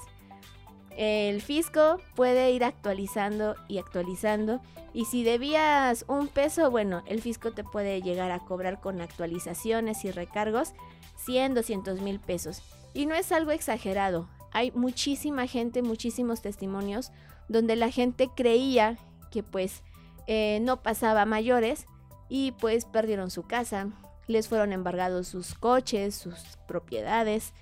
El 0.98 1.42
fisco 1.42 2.00
puede 2.16 2.52
ir 2.52 2.64
actualizando 2.64 3.56
y 3.68 3.80
actualizando 3.80 4.62
y 4.94 5.06
si 5.06 5.24
debías 5.24 6.06
un 6.08 6.30
peso, 6.30 6.72
bueno, 6.72 7.04
el 7.06 7.22
fisco 7.22 7.52
te 7.52 7.66
puede 7.66 8.02
llegar 8.02 8.32
a 8.32 8.40
cobrar 8.40 8.80
con 8.80 9.02
actualizaciones 9.02 10.06
y 10.06 10.12
recargos 10.12 10.74
100, 11.18 11.54
200 11.54 12.02
mil 12.02 12.20
pesos. 12.20 12.62
Y 12.94 13.08
no 13.08 13.14
es 13.14 13.34
algo 13.34 13.52
exagerado, 13.52 14.30
hay 14.56 14.72
muchísima 14.72 15.48
gente, 15.48 15.82
muchísimos 15.82 16.42
testimonios 16.42 17.12
donde 17.50 17.76
la 17.76 17.92
gente 17.92 18.30
creía 18.34 18.98
que 19.30 19.44
pues 19.44 19.84
eh, 20.28 20.60
no 20.62 20.82
pasaba 20.82 21.26
mayores 21.26 21.88
y 22.30 22.52
pues 22.54 22.86
perdieron 22.86 23.30
su 23.32 23.44
casa, 23.44 23.90
les 24.28 24.48
fueron 24.48 24.74
embargados 24.74 25.28
sus 25.28 25.54
coches, 25.54 26.16
sus 26.16 26.40
propiedades 26.68 27.54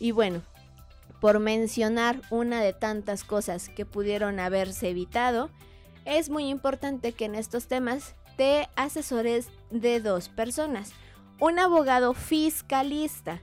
y 0.00 0.12
bueno, 0.12 0.42
por 1.20 1.40
mencionar 1.40 2.20
una 2.30 2.60
de 2.60 2.72
tantas 2.72 3.24
cosas 3.24 3.68
que 3.68 3.84
pudieron 3.84 4.38
haberse 4.38 4.90
evitado, 4.90 5.50
es 6.04 6.30
muy 6.30 6.48
importante 6.48 7.12
que 7.12 7.24
en 7.24 7.34
estos 7.34 7.66
temas 7.66 8.14
te 8.36 8.68
asesores 8.76 9.48
de 9.70 10.00
dos 10.00 10.28
personas. 10.28 10.92
Un 11.40 11.58
abogado 11.58 12.14
fiscalista. 12.14 13.40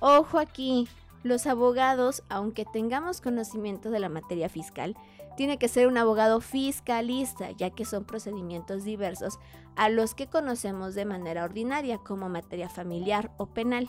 Ojo 0.00 0.38
aquí, 0.38 0.88
los 1.22 1.46
abogados, 1.46 2.22
aunque 2.28 2.64
tengamos 2.64 3.20
conocimiento 3.20 3.90
de 3.90 4.00
la 4.00 4.08
materia 4.08 4.48
fiscal, 4.48 4.96
tiene 5.38 5.56
que 5.56 5.68
ser 5.68 5.86
un 5.86 5.96
abogado 5.96 6.40
fiscalista, 6.40 7.52
ya 7.52 7.70
que 7.70 7.84
son 7.84 8.02
procedimientos 8.02 8.82
diversos 8.82 9.38
a 9.76 9.88
los 9.88 10.16
que 10.16 10.26
conocemos 10.26 10.96
de 10.96 11.04
manera 11.04 11.44
ordinaria, 11.44 11.98
como 11.98 12.28
materia 12.28 12.68
familiar 12.68 13.30
o 13.36 13.46
penal. 13.46 13.88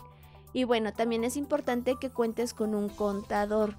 Y 0.52 0.62
bueno, 0.62 0.92
también 0.92 1.24
es 1.24 1.36
importante 1.36 1.96
que 2.00 2.08
cuentes 2.08 2.54
con 2.54 2.76
un 2.76 2.88
contador, 2.88 3.74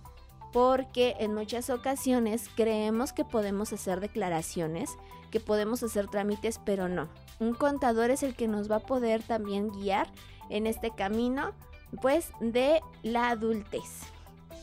porque 0.51 1.15
en 1.19 1.33
muchas 1.33 1.69
ocasiones 1.69 2.49
creemos 2.57 3.13
que 3.13 3.23
podemos 3.23 3.71
hacer 3.71 4.01
declaraciones, 4.01 4.89
que 5.31 5.39
podemos 5.39 5.81
hacer 5.81 6.09
trámites, 6.09 6.59
pero 6.65 6.89
no. 6.89 7.07
Un 7.39 7.53
contador 7.53 8.11
es 8.11 8.21
el 8.21 8.35
que 8.35 8.49
nos 8.49 8.69
va 8.69 8.75
a 8.75 8.79
poder 8.79 9.23
también 9.23 9.69
guiar 9.69 10.11
en 10.49 10.67
este 10.67 10.91
camino, 10.91 11.53
pues, 12.01 12.33
de 12.41 12.81
la 13.01 13.29
adultez. 13.29 14.11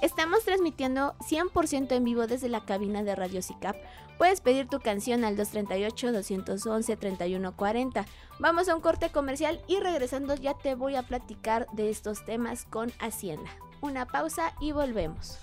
Estamos 0.01 0.45
transmitiendo 0.45 1.17
100% 1.19 1.91
en 1.91 2.05
vivo 2.05 2.29
desde 2.29 2.49
la 2.49 2.65
cabina 2.65 3.03
de 3.03 3.17
Radio 3.17 3.43
SICAP. 3.43 3.75
Puedes 4.17 4.41
pedir 4.41 4.69
tu 4.69 4.79
canción 4.79 5.25
al 5.25 5.37
238-211-3140. 5.37 8.07
Vamos 8.39 8.69
a 8.69 8.77
un 8.77 8.81
corte 8.81 9.11
comercial 9.11 9.61
y 9.67 9.81
regresando 9.81 10.37
ya 10.37 10.55
te 10.55 10.77
voy 10.77 10.95
a 10.95 11.03
platicar 11.03 11.67
de 11.73 11.91
estos 11.91 12.25
temas 12.25 12.65
con 12.65 12.93
Hacienda. 13.01 13.51
Una 13.81 14.07
pausa 14.07 14.53
y 14.61 14.71
volvemos. 14.71 15.37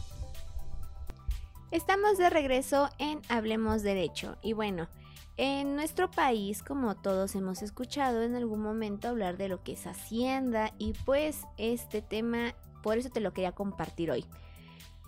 Estamos 1.71 2.17
de 2.17 2.29
regreso 2.29 2.89
en 2.97 3.21
Hablemos 3.27 3.83
Derecho 3.83 4.37
y 4.41 4.53
bueno, 4.53 4.87
en 5.35 5.75
nuestro 5.75 6.09
país, 6.09 6.63
como 6.63 6.95
todos 6.95 7.35
hemos 7.35 7.61
escuchado 7.61 8.23
en 8.23 8.35
algún 8.35 8.61
momento 8.61 9.09
hablar 9.09 9.35
de 9.35 9.49
lo 9.49 9.63
que 9.63 9.73
es 9.73 9.85
Hacienda 9.85 10.71
y 10.77 10.93
pues 11.05 11.41
este 11.57 12.01
tema, 12.01 12.55
por 12.81 12.97
eso 12.97 13.09
te 13.09 13.19
lo 13.19 13.33
quería 13.33 13.51
compartir 13.51 14.11
hoy. 14.11 14.25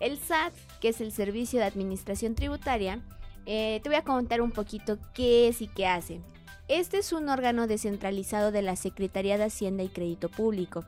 El 0.00 0.18
SAT, 0.18 0.52
que 0.80 0.88
es 0.88 1.00
el 1.00 1.12
Servicio 1.12 1.58
de 1.58 1.66
Administración 1.66 2.34
Tributaria, 2.34 3.00
eh, 3.46 3.80
te 3.82 3.88
voy 3.88 3.96
a 3.96 4.04
contar 4.04 4.40
un 4.40 4.52
poquito 4.52 4.98
qué 5.14 5.48
es 5.48 5.60
y 5.60 5.68
qué 5.68 5.86
hace. 5.86 6.20
Este 6.68 6.98
es 6.98 7.12
un 7.12 7.28
órgano 7.28 7.66
descentralizado 7.66 8.52
de 8.52 8.62
la 8.62 8.76
Secretaría 8.76 9.38
de 9.38 9.44
Hacienda 9.44 9.82
y 9.82 9.88
Crédito 9.88 10.28
Público. 10.28 10.84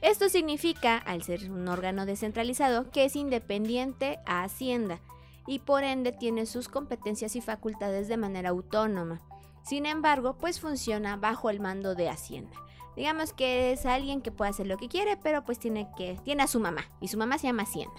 Esto 0.00 0.28
significa, 0.28 0.96
al 0.96 1.22
ser 1.24 1.50
un 1.50 1.66
órgano 1.66 2.06
descentralizado, 2.06 2.90
que 2.90 3.04
es 3.04 3.16
independiente 3.16 4.20
a 4.26 4.44
Hacienda 4.44 5.00
y 5.46 5.58
por 5.58 5.82
ende 5.82 6.12
tiene 6.12 6.46
sus 6.46 6.68
competencias 6.68 7.34
y 7.34 7.40
facultades 7.40 8.06
de 8.06 8.16
manera 8.16 8.50
autónoma. 8.50 9.20
Sin 9.64 9.86
embargo, 9.86 10.38
pues 10.38 10.60
funciona 10.60 11.16
bajo 11.16 11.50
el 11.50 11.58
mando 11.58 11.94
de 11.94 12.08
Hacienda. 12.08 12.56
Digamos 12.96 13.32
que 13.32 13.72
es 13.72 13.86
alguien 13.86 14.22
que 14.22 14.30
puede 14.30 14.50
hacer 14.50 14.66
lo 14.66 14.76
que 14.76 14.88
quiere, 14.88 15.16
pero 15.16 15.44
pues 15.44 15.58
tiene 15.58 15.88
que 15.96 16.18
tiene 16.24 16.44
a 16.44 16.48
su 16.48 16.60
mamá 16.60 16.84
y 17.00 17.08
su 17.08 17.18
mamá 17.18 17.38
se 17.38 17.48
llama 17.48 17.64
Hacienda. 17.64 17.96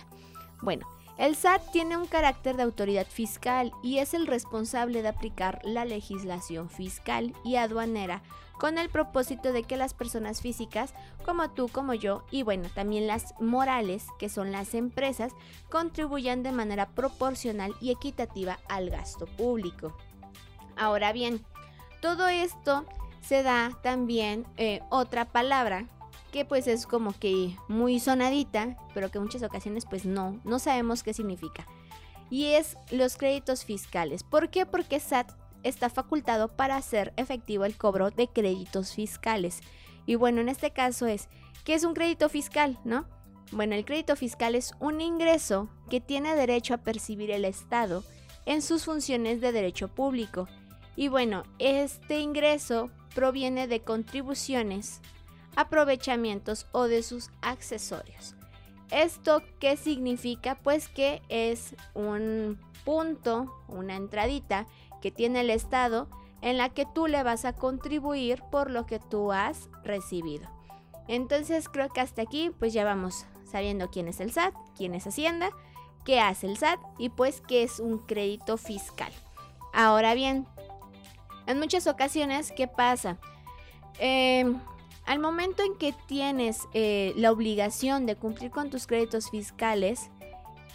Bueno, 0.61 0.87
el 1.17 1.35
SAT 1.35 1.71
tiene 1.71 1.97
un 1.97 2.07
carácter 2.07 2.55
de 2.55 2.63
autoridad 2.63 3.05
fiscal 3.05 3.73
y 3.83 3.97
es 3.97 4.13
el 4.13 4.25
responsable 4.25 5.01
de 5.01 5.09
aplicar 5.09 5.59
la 5.63 5.83
legislación 5.83 6.69
fiscal 6.69 7.33
y 7.43 7.57
aduanera 7.57 8.21
con 8.57 8.77
el 8.77 8.89
propósito 8.89 9.51
de 9.53 9.63
que 9.63 9.77
las 9.77 9.93
personas 9.93 10.41
físicas, 10.41 10.93
como 11.25 11.49
tú, 11.49 11.69
como 11.69 11.93
yo, 11.93 12.23
y 12.29 12.43
bueno, 12.43 12.69
también 12.75 13.07
las 13.07 13.33
morales, 13.39 14.05
que 14.19 14.29
son 14.29 14.51
las 14.51 14.73
empresas, 14.75 15.33
contribuyan 15.69 16.43
de 16.43 16.51
manera 16.51 16.89
proporcional 16.89 17.73
y 17.81 17.91
equitativa 17.91 18.59
al 18.67 18.89
gasto 18.89 19.25
público. 19.25 19.95
Ahora 20.77 21.13
bien, 21.13 21.43
todo 22.01 22.27
esto 22.27 22.85
se 23.21 23.43
da 23.43 23.77
también 23.81 24.45
eh, 24.57 24.81
otra 24.89 25.25
palabra 25.25 25.85
que 26.31 26.45
pues 26.45 26.67
es 26.67 26.86
como 26.86 27.13
que 27.17 27.55
muy 27.67 28.00
sonadita, 28.00 28.77
pero 28.93 29.09
que 29.09 29.17
en 29.17 29.25
muchas 29.25 29.43
ocasiones 29.43 29.86
pues 29.86 30.05
no, 30.05 30.39
no 30.43 30.59
sabemos 30.59 31.03
qué 31.03 31.13
significa. 31.13 31.67
Y 32.29 32.45
es 32.45 32.77
los 32.91 33.17
créditos 33.17 33.65
fiscales. 33.65 34.24
¿Por 34.24 34.50
qué? 34.50 34.65
Porque 34.65 35.00
SAT 35.00 35.31
está 35.63 35.89
facultado 35.89 36.48
para 36.48 36.75
hacer 36.75 37.13
efectivo 37.17 37.65
el 37.65 37.75
cobro 37.75 38.12
de 38.12 38.27
créditos 38.27 38.93
fiscales. 38.93 39.62
Y 40.05 40.15
bueno, 40.15 40.41
en 40.41 40.50
este 40.50 40.71
caso 40.71 41.07
es, 41.07 41.27
¿qué 41.63 41.74
es 41.74 41.83
un 41.83 41.93
crédito 41.93 42.29
fiscal? 42.29 42.79
¿No? 42.83 43.05
Bueno, 43.51 43.75
el 43.75 43.86
crédito 43.86 44.15
fiscal 44.15 44.55
es 44.55 44.74
un 44.79 45.01
ingreso 45.01 45.69
que 45.89 46.01
tiene 46.01 46.36
derecho 46.36 46.75
a 46.75 46.77
percibir 46.77 47.31
el 47.31 47.45
Estado 47.45 48.03
en 48.45 48.62
sus 48.62 48.86
funciones 48.86 49.41
de 49.41 49.51
derecho 49.51 49.88
público. 49.88 50.48
Y 50.95 51.07
bueno, 51.07 51.43
este 51.57 52.19
ingreso 52.19 52.91
proviene 53.15 53.67
de 53.67 53.81
contribuciones 53.81 55.01
aprovechamientos 55.59 56.67
o 56.71 56.83
de 56.83 57.03
sus 57.03 57.31
accesorios. 57.41 58.33
¿Esto 58.91 59.43
qué 59.59 59.75
significa? 59.75 60.55
Pues 60.55 60.87
que 60.87 61.21
es 61.27 61.75
un 61.93 62.57
punto, 62.85 63.53
una 63.67 63.97
entradita 63.97 64.67
que 65.01 65.11
tiene 65.11 65.41
el 65.41 65.49
Estado 65.49 66.07
en 66.41 66.57
la 66.57 66.69
que 66.69 66.85
tú 66.85 67.07
le 67.07 67.23
vas 67.23 67.43
a 67.43 67.51
contribuir 67.51 68.41
por 68.49 68.71
lo 68.71 68.85
que 68.85 68.99
tú 68.99 69.33
has 69.33 69.69
recibido. 69.83 70.47
Entonces 71.09 71.67
creo 71.67 71.89
que 71.89 71.99
hasta 71.99 72.21
aquí 72.21 72.51
pues 72.57 72.71
ya 72.71 72.85
vamos 72.85 73.25
sabiendo 73.43 73.89
quién 73.89 74.07
es 74.07 74.21
el 74.21 74.31
SAT, 74.31 74.53
quién 74.77 74.95
es 74.95 75.07
Hacienda, 75.07 75.49
qué 76.05 76.21
hace 76.21 76.47
el 76.47 76.55
SAT 76.55 76.79
y 76.97 77.09
pues 77.09 77.41
qué 77.41 77.63
es 77.63 77.81
un 77.81 77.99
crédito 77.99 78.55
fiscal. 78.55 79.11
Ahora 79.73 80.13
bien, 80.13 80.47
en 81.47 81.59
muchas 81.59 81.85
ocasiones, 81.85 82.53
¿qué 82.53 82.69
pasa? 82.69 83.17
Eh, 83.99 84.45
al 85.09 85.17
momento 85.17 85.63
en 85.63 85.73
que 85.73 85.91
tienes 86.05 86.67
eh, 86.75 87.13
la 87.15 87.31
obligación 87.31 88.05
de 88.05 88.15
cumplir 88.15 88.51
con 88.51 88.69
tus 88.69 88.85
créditos 88.85 89.31
fiscales, 89.31 90.11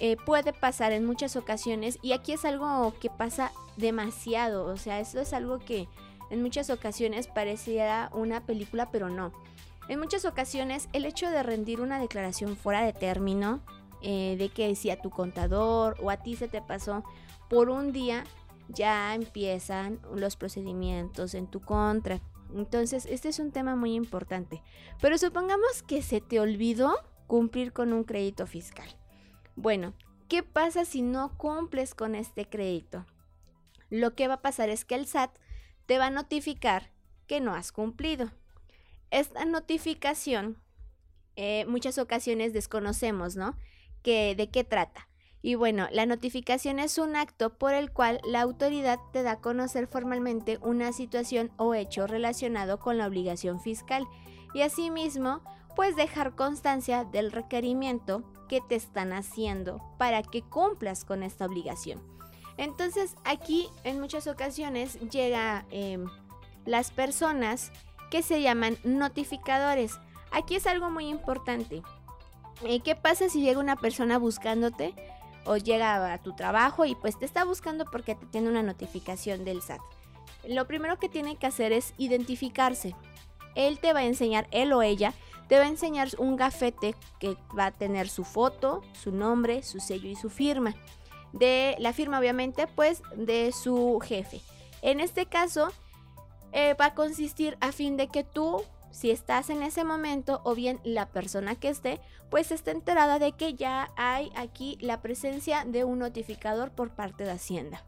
eh, 0.00 0.16
puede 0.26 0.52
pasar 0.52 0.90
en 0.90 1.06
muchas 1.06 1.36
ocasiones 1.36 2.00
y 2.02 2.14
aquí 2.14 2.32
es 2.32 2.44
algo 2.44 2.92
que 2.98 3.10
pasa 3.10 3.52
demasiado, 3.76 4.66
o 4.66 4.76
sea, 4.76 4.98
esto 4.98 5.20
es 5.20 5.32
algo 5.32 5.60
que 5.60 5.86
en 6.32 6.42
muchas 6.42 6.68
ocasiones 6.68 7.28
pareciera 7.28 8.10
una 8.12 8.44
película, 8.44 8.90
pero 8.90 9.08
no. 9.08 9.30
En 9.88 10.00
muchas 10.00 10.24
ocasiones 10.24 10.88
el 10.92 11.04
hecho 11.04 11.30
de 11.30 11.44
rendir 11.44 11.80
una 11.80 12.00
declaración 12.00 12.56
fuera 12.56 12.84
de 12.84 12.92
término, 12.92 13.60
eh, 14.02 14.34
de 14.36 14.48
que 14.48 14.74
si 14.74 14.90
a 14.90 15.00
tu 15.00 15.10
contador 15.10 15.96
o 16.02 16.10
a 16.10 16.16
ti 16.16 16.34
se 16.34 16.48
te 16.48 16.60
pasó 16.60 17.04
por 17.48 17.70
un 17.70 17.92
día, 17.92 18.24
ya 18.68 19.14
empiezan 19.14 20.00
los 20.12 20.34
procedimientos 20.34 21.34
en 21.34 21.46
tu 21.46 21.60
contra. 21.60 22.20
Entonces, 22.54 23.06
este 23.06 23.28
es 23.28 23.38
un 23.38 23.50
tema 23.50 23.76
muy 23.76 23.94
importante. 23.94 24.62
Pero 25.00 25.18
supongamos 25.18 25.82
que 25.82 26.02
se 26.02 26.20
te 26.20 26.40
olvidó 26.40 26.94
cumplir 27.26 27.72
con 27.72 27.92
un 27.92 28.04
crédito 28.04 28.46
fiscal. 28.46 28.88
Bueno, 29.56 29.94
¿qué 30.28 30.42
pasa 30.42 30.84
si 30.84 31.02
no 31.02 31.36
cumples 31.36 31.94
con 31.94 32.14
este 32.14 32.46
crédito? 32.48 33.06
Lo 33.90 34.14
que 34.14 34.28
va 34.28 34.34
a 34.34 34.42
pasar 34.42 34.68
es 34.68 34.84
que 34.84 34.94
el 34.94 35.06
SAT 35.06 35.36
te 35.86 35.98
va 35.98 36.06
a 36.06 36.10
notificar 36.10 36.90
que 37.26 37.40
no 37.40 37.54
has 37.54 37.72
cumplido. 37.72 38.30
Esta 39.10 39.44
notificación, 39.44 40.58
eh, 41.36 41.64
muchas 41.66 41.98
ocasiones 41.98 42.52
desconocemos, 42.52 43.36
¿no? 43.36 43.56
Que, 44.02 44.34
¿De 44.36 44.50
qué 44.50 44.64
trata? 44.64 45.08
Y 45.46 45.56
bueno, 45.56 45.88
la 45.92 46.06
notificación 46.06 46.78
es 46.78 46.96
un 46.96 47.16
acto 47.16 47.50
por 47.52 47.74
el 47.74 47.92
cual 47.92 48.18
la 48.24 48.40
autoridad 48.40 48.98
te 49.12 49.22
da 49.22 49.32
a 49.32 49.40
conocer 49.42 49.86
formalmente 49.86 50.58
una 50.62 50.90
situación 50.94 51.52
o 51.58 51.74
hecho 51.74 52.06
relacionado 52.06 52.80
con 52.80 52.96
la 52.96 53.06
obligación 53.06 53.60
fiscal 53.60 54.06
y 54.54 54.62
asimismo 54.62 55.42
pues 55.76 55.96
dejar 55.96 56.34
constancia 56.34 57.04
del 57.04 57.30
requerimiento 57.30 58.24
que 58.48 58.62
te 58.62 58.74
están 58.74 59.12
haciendo 59.12 59.82
para 59.98 60.22
que 60.22 60.40
cumplas 60.40 61.04
con 61.04 61.22
esta 61.22 61.44
obligación. 61.44 62.00
Entonces 62.56 63.14
aquí 63.24 63.68
en 63.84 64.00
muchas 64.00 64.26
ocasiones 64.26 64.98
llega 65.10 65.66
em, 65.68 66.06
las 66.64 66.90
personas 66.90 67.70
que 68.10 68.22
se 68.22 68.40
llaman 68.40 68.78
notificadores. 68.82 69.98
Aquí 70.32 70.54
es 70.54 70.66
algo 70.66 70.88
muy 70.88 71.08
importante. 71.08 71.82
Eh, 72.62 72.80
¿Qué 72.80 72.96
pasa 72.96 73.28
si 73.28 73.42
llega 73.42 73.60
una 73.60 73.76
persona 73.76 74.16
buscándote 74.16 74.94
o 75.44 75.56
llega 75.56 76.12
a 76.12 76.18
tu 76.18 76.34
trabajo 76.34 76.84
y 76.84 76.94
pues 76.94 77.18
te 77.18 77.24
está 77.24 77.44
buscando 77.44 77.84
porque 77.84 78.14
te 78.14 78.26
tiene 78.26 78.48
una 78.48 78.62
notificación 78.62 79.44
del 79.44 79.62
SAT? 79.62 79.80
Lo 80.46 80.66
primero 80.66 80.98
que 80.98 81.08
tiene 81.08 81.36
que 81.36 81.46
hacer 81.46 81.72
es 81.72 81.94
identificarse. 81.98 82.94
Él 83.54 83.78
te 83.78 83.92
va 83.92 84.00
a 84.00 84.04
enseñar, 84.04 84.46
él 84.50 84.72
o 84.72 84.82
ella, 84.82 85.14
te 85.48 85.58
va 85.58 85.64
a 85.64 85.68
enseñar 85.68 86.08
un 86.18 86.36
gafete 86.36 86.94
que 87.18 87.36
va 87.56 87.66
a 87.66 87.72
tener 87.72 88.08
su 88.08 88.24
foto, 88.24 88.82
su 88.92 89.12
nombre, 89.12 89.62
su 89.62 89.80
sello 89.80 90.08
y 90.08 90.16
su 90.16 90.30
firma. 90.30 90.74
De 91.32 91.76
la 91.78 91.92
firma 91.92 92.18
obviamente 92.18 92.66
pues 92.66 93.02
de 93.16 93.52
su 93.52 93.98
jefe. 94.02 94.40
En 94.82 95.00
este 95.00 95.26
caso 95.26 95.68
eh, 96.52 96.74
va 96.74 96.86
a 96.86 96.94
consistir 96.94 97.56
a 97.60 97.72
fin 97.72 97.96
de 97.96 98.08
que 98.08 98.22
tú 98.22 98.62
si 98.94 99.10
estás 99.10 99.50
en 99.50 99.64
ese 99.64 99.82
momento 99.82 100.40
o 100.44 100.54
bien 100.54 100.78
la 100.84 101.08
persona 101.08 101.56
que 101.56 101.68
esté, 101.68 102.00
pues 102.30 102.52
esté 102.52 102.70
enterada 102.70 103.18
de 103.18 103.32
que 103.32 103.54
ya 103.54 103.90
hay 103.96 104.30
aquí 104.36 104.78
la 104.80 105.02
presencia 105.02 105.64
de 105.64 105.82
un 105.82 105.98
notificador 105.98 106.70
por 106.70 106.90
parte 106.90 107.24
de 107.24 107.32
Hacienda. 107.32 107.84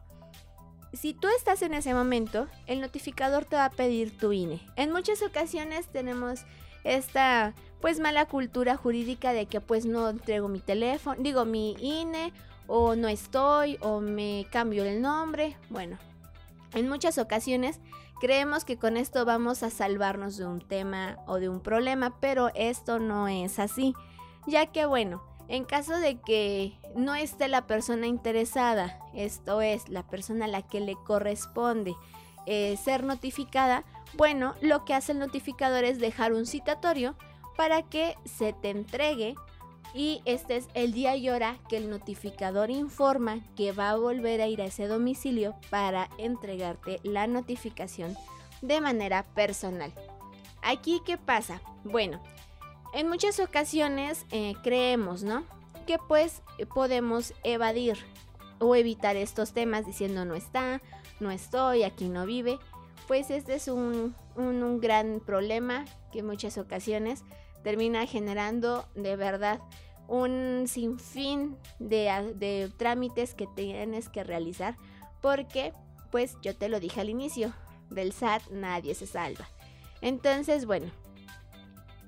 Si 0.92 1.14
tú 1.14 1.28
estás 1.28 1.62
en 1.62 1.75
ese 1.75 1.94
momento, 1.94 2.48
el 2.66 2.80
notificador 2.80 3.44
te 3.44 3.54
va 3.54 3.66
a 3.66 3.70
pedir 3.70 4.18
tu 4.18 4.32
INE. 4.32 4.60
En 4.75 4.90
muchas 4.90 5.22
ocasiones 5.22 5.86
tenemos 5.86 6.44
esta 6.82 7.54
pues 7.80 8.00
mala 8.00 8.26
cultura 8.26 8.76
jurídica 8.76 9.32
de 9.32 9.46
que 9.46 9.60
pues 9.60 9.86
no 9.86 10.08
entrego 10.08 10.48
mi 10.48 10.58
teléfono, 10.58 11.22
digo 11.22 11.44
mi 11.44 11.76
INE 11.78 12.32
o 12.66 12.96
no 12.96 13.06
estoy 13.06 13.78
o 13.80 14.00
me 14.00 14.44
cambio 14.50 14.84
el 14.84 15.00
nombre. 15.00 15.56
Bueno, 15.70 15.98
en 16.75 16.88
muchas 16.88 17.18
ocasiones 17.18 17.78
creemos 18.20 18.64
que 18.64 18.78
con 18.78 18.96
esto 18.96 19.25
vamos 19.25 19.62
a 19.62 19.70
salvarnos 19.70 20.37
de 20.37 20.46
un 20.46 20.61
tema 20.61 21.18
o 21.26 21.38
de 21.38 21.49
un 21.49 21.61
problema, 21.61 22.18
pero 22.20 22.50
esto 22.54 22.99
no 22.99 23.28
es 23.28 23.58
así, 23.58 23.94
ya 24.46 24.66
que 24.66 24.87
bueno, 24.87 25.23
en 25.49 25.64
caso 25.64 25.96
de 25.96 26.20
que 26.20 26.79
no 26.94 27.14
esté 27.14 27.48
la 27.48 27.66
persona 27.66 28.07
interesada, 28.07 28.98
esto 29.14 29.61
es, 29.61 29.88
la 29.88 30.02
persona 30.02 30.46
a 30.46 30.48
la 30.48 30.62
que 30.62 30.81
le 30.81 30.96
corresponde 31.05 31.94
eh, 32.46 32.76
ser 32.83 33.05
notificada, 33.05 33.85
bueno, 34.14 34.55
lo 34.61 34.85
que 34.85 34.94
hace 34.94 35.12
el 35.12 35.18
notificador 35.18 35.85
es 35.85 35.98
dejar 35.98 36.33
un 36.33 36.46
citatorio 36.46 37.14
para 37.57 37.83
que 37.83 38.16
se 38.24 38.52
te 38.52 38.70
entregue 38.70 39.35
y 39.96 40.20
este 40.26 40.56
es 40.56 40.68
el 40.74 40.92
día 40.92 41.16
y 41.16 41.30
hora 41.30 41.56
que 41.70 41.78
el 41.78 41.88
notificador 41.88 42.70
informa 42.70 43.40
que 43.56 43.72
va 43.72 43.88
a 43.88 43.96
volver 43.96 44.42
a 44.42 44.46
ir 44.46 44.61
a 44.61 44.66
ese 44.66 44.88
domicilio 44.88 45.56
para 45.70 46.11
entregarte 46.18 47.00
la 47.02 47.26
notificación 47.26 48.14
de 48.61 48.82
manera 48.82 49.22
personal. 49.35 49.90
Aquí, 50.62 51.00
¿qué 51.06 51.16
pasa? 51.16 51.62
Bueno, 51.82 52.22
en 52.92 53.09
muchas 53.09 53.40
ocasiones 53.40 54.26
eh, 54.32 54.52
creemos, 54.62 55.22
¿no? 55.22 55.44
Que 55.87 55.98
pues 55.98 56.42
podemos 56.74 57.32
evadir 57.42 57.96
o 58.59 58.76
evitar 58.76 59.16
estos 59.16 59.54
temas 59.54 59.87
diciendo 59.87 60.26
no 60.26 60.35
está, 60.35 60.82
no 61.20 61.30
estoy, 61.30 61.85
aquí 61.85 62.11
no 62.11 62.26
vive. 62.26 62.59
Pues 63.09 63.30
este 63.30 63.54
es 63.54 63.66
un, 63.66 64.14
un 64.35 64.78
gran 64.78 65.20
problema 65.20 65.87
que 66.12 66.18
en 66.18 66.26
muchas 66.26 66.59
ocasiones 66.59 67.24
termina 67.62 68.04
generando 68.04 68.87
de 68.94 69.16
verdad 69.16 69.61
un 70.09 70.64
sinfín 70.66 71.57
de, 71.79 72.33
de 72.37 72.71
trámites 72.77 73.35
que 73.35 73.47
tienes 73.55 74.09
que 74.09 74.25
realizar 74.25 74.77
porque 75.21 75.73
pues 76.11 76.37
yo 76.42 76.57
te 76.57 76.69
lo 76.69 76.81
dije 76.81 77.01
al 77.01 77.11
inicio, 77.11 77.53
del 77.90 78.12
SAT 78.12 78.49
nadie 78.51 78.95
se 78.95 79.07
salva. 79.07 79.49
Entonces, 80.01 80.66
bueno, 80.66 80.90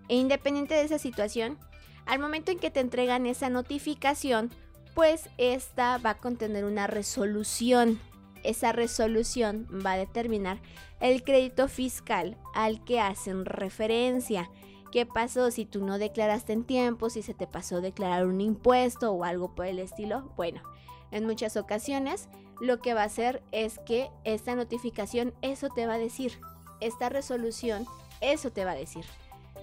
independiente 0.08 0.74
de 0.74 0.82
esa 0.82 0.98
situación, 0.98 1.58
al 2.06 2.18
momento 2.18 2.50
en 2.50 2.58
que 2.58 2.70
te 2.70 2.80
entregan 2.80 3.26
esa 3.26 3.50
notificación, 3.50 4.50
pues 4.94 5.28
esta 5.36 5.98
va 5.98 6.10
a 6.10 6.18
contener 6.18 6.64
una 6.64 6.86
resolución. 6.86 8.00
Esa 8.44 8.72
resolución 8.72 9.66
va 9.84 9.92
a 9.92 9.98
determinar 9.98 10.60
el 11.00 11.22
crédito 11.22 11.68
fiscal 11.68 12.36
al 12.54 12.82
que 12.84 13.00
hacen 13.00 13.44
referencia. 13.44 14.50
¿Qué 14.90 15.04
pasó 15.04 15.50
si 15.50 15.66
tú 15.66 15.84
no 15.84 15.98
declaraste 15.98 16.52
en 16.52 16.64
tiempo? 16.64 17.10
Si 17.10 17.22
se 17.22 17.34
te 17.34 17.46
pasó 17.46 17.80
declarar 17.80 18.26
un 18.26 18.40
impuesto 18.40 19.12
o 19.12 19.24
algo 19.24 19.54
por 19.54 19.66
el 19.66 19.78
estilo. 19.78 20.32
Bueno, 20.36 20.62
en 21.10 21.26
muchas 21.26 21.56
ocasiones 21.56 22.28
lo 22.60 22.80
que 22.80 22.94
va 22.94 23.02
a 23.02 23.06
hacer 23.06 23.42
es 23.52 23.78
que 23.80 24.10
esta 24.24 24.54
notificación 24.54 25.34
eso 25.42 25.68
te 25.68 25.86
va 25.86 25.94
a 25.94 25.98
decir. 25.98 26.40
Esta 26.80 27.08
resolución 27.08 27.86
eso 28.20 28.50
te 28.50 28.64
va 28.64 28.72
a 28.72 28.76
decir. 28.76 29.04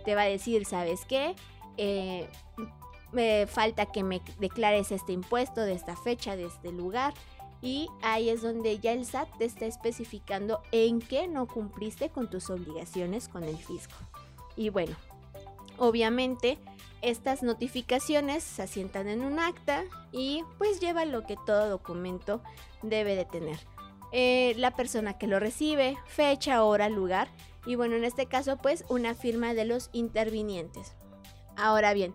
Te 0.03 0.15
va 0.15 0.21
a 0.21 0.25
decir, 0.25 0.65
¿sabes 0.65 1.05
qué? 1.05 1.35
Eh, 1.77 2.29
me 3.11 3.47
falta 3.47 3.88
que 3.88 4.03
me 4.03 4.21
declares 4.39 4.91
este 4.91 5.13
impuesto 5.13 5.61
de 5.61 5.73
esta 5.73 5.95
fecha, 5.95 6.35
de 6.35 6.45
este 6.45 6.71
lugar. 6.71 7.13
Y 7.61 7.89
ahí 8.01 8.29
es 8.29 8.41
donde 8.41 8.77
ya 8.79 8.91
el 8.91 9.05
SAT 9.05 9.38
te 9.39 9.45
está 9.45 9.65
especificando 9.65 10.61
en 10.71 10.99
qué 10.99 11.27
no 11.27 11.47
cumpliste 11.47 12.09
con 12.09 12.29
tus 12.29 12.49
obligaciones 12.49 13.27
con 13.27 13.43
el 13.43 13.57
fisco. 13.57 13.95
Y 14.55 14.69
bueno, 14.69 14.95
Obviamente, 15.77 16.57
estas 17.01 17.43
notificaciones 17.43 18.43
se 18.43 18.63
asientan 18.63 19.07
en 19.07 19.23
un 19.23 19.39
acta 19.39 19.83
y 20.11 20.43
pues 20.57 20.79
lleva 20.79 21.05
lo 21.05 21.25
que 21.25 21.38
todo 21.45 21.69
documento 21.69 22.41
debe 22.81 23.15
de 23.15 23.25
tener. 23.25 23.59
Eh, 24.11 24.53
la 24.57 24.71
persona 24.71 25.17
que 25.17 25.27
lo 25.27 25.39
recibe, 25.39 25.97
fecha, 26.07 26.63
hora, 26.63 26.89
lugar 26.89 27.27
y 27.65 27.75
bueno, 27.75 27.95
en 27.95 28.03
este 28.03 28.27
caso 28.27 28.57
pues 28.57 28.85
una 28.89 29.13
firma 29.13 29.53
de 29.53 29.65
los 29.65 29.89
intervinientes. 29.91 30.93
Ahora 31.57 31.93
bien, 31.93 32.13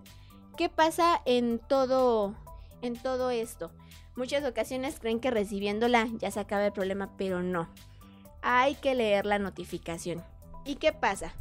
¿qué 0.57 0.69
pasa 0.69 1.21
en 1.25 1.59
todo, 1.59 2.35
en 2.83 3.01
todo 3.01 3.31
esto? 3.31 3.71
Muchas 4.17 4.45
ocasiones 4.45 4.99
creen 4.99 5.21
que 5.21 5.31
recibiéndola 5.31 6.09
ya 6.19 6.31
se 6.31 6.41
acaba 6.41 6.67
el 6.67 6.73
problema, 6.73 7.11
pero 7.17 7.43
no. 7.43 7.69
Hay 8.43 8.75
que 8.77 8.95
leer 8.95 9.27
la 9.27 9.39
notificación. 9.39 10.25
¿Y 10.65 10.77
qué 10.77 10.93
pasa? 10.93 11.35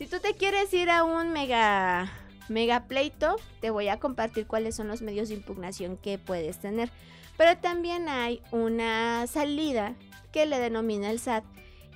Si 0.00 0.06
tú 0.06 0.18
te 0.18 0.32
quieres 0.32 0.72
ir 0.72 0.88
a 0.88 1.04
un 1.04 1.30
mega 1.30 2.10
mega 2.48 2.86
pleito, 2.86 3.36
te 3.60 3.68
voy 3.68 3.88
a 3.88 4.00
compartir 4.00 4.46
cuáles 4.46 4.74
son 4.74 4.88
los 4.88 5.02
medios 5.02 5.28
de 5.28 5.34
impugnación 5.34 5.98
que 5.98 6.16
puedes 6.16 6.58
tener. 6.58 6.90
Pero 7.36 7.58
también 7.58 8.08
hay 8.08 8.40
una 8.50 9.26
salida 9.26 9.96
que 10.32 10.46
le 10.46 10.58
denomina 10.58 11.10
el 11.10 11.18
SAT, 11.18 11.44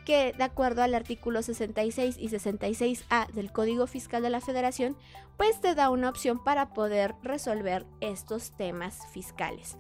que 0.05 0.35
de 0.35 0.45
acuerdo 0.45 0.83
al 0.83 0.95
artículo 0.95 1.41
66 1.41 2.17
y 2.19 2.29
66A 2.29 3.29
del 3.29 3.51
Código 3.51 3.87
Fiscal 3.87 4.23
de 4.23 4.29
la 4.29 4.43
Federación, 4.43 4.99
pues 5.39 5.63
te 5.63 5.75
da 5.75 5.89
una 5.89 6.11
opción 6.11 6.45
para 6.45 6.75
poder 6.75 7.15
resolver 7.23 7.87
estos 8.03 8.51
temas 8.51 8.99
fiscales. 9.15 9.79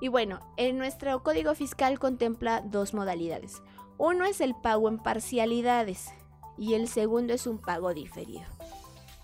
Y 0.00 0.08
bueno, 0.08 0.40
en 0.56 0.78
nuestro 0.78 1.22
Código 1.22 1.54
Fiscal 1.54 1.98
contempla 1.98 2.62
dos 2.62 2.94
modalidades. 2.94 3.60
Uno 3.98 4.24
es 4.24 4.40
el 4.40 4.54
pago 4.54 4.88
en 4.88 4.98
parcialidades, 4.98 6.14
y 6.58 6.74
el 6.74 6.88
segundo 6.88 7.34
es 7.34 7.46
un 7.46 7.58
pago 7.58 7.94
diferido. 7.94 8.44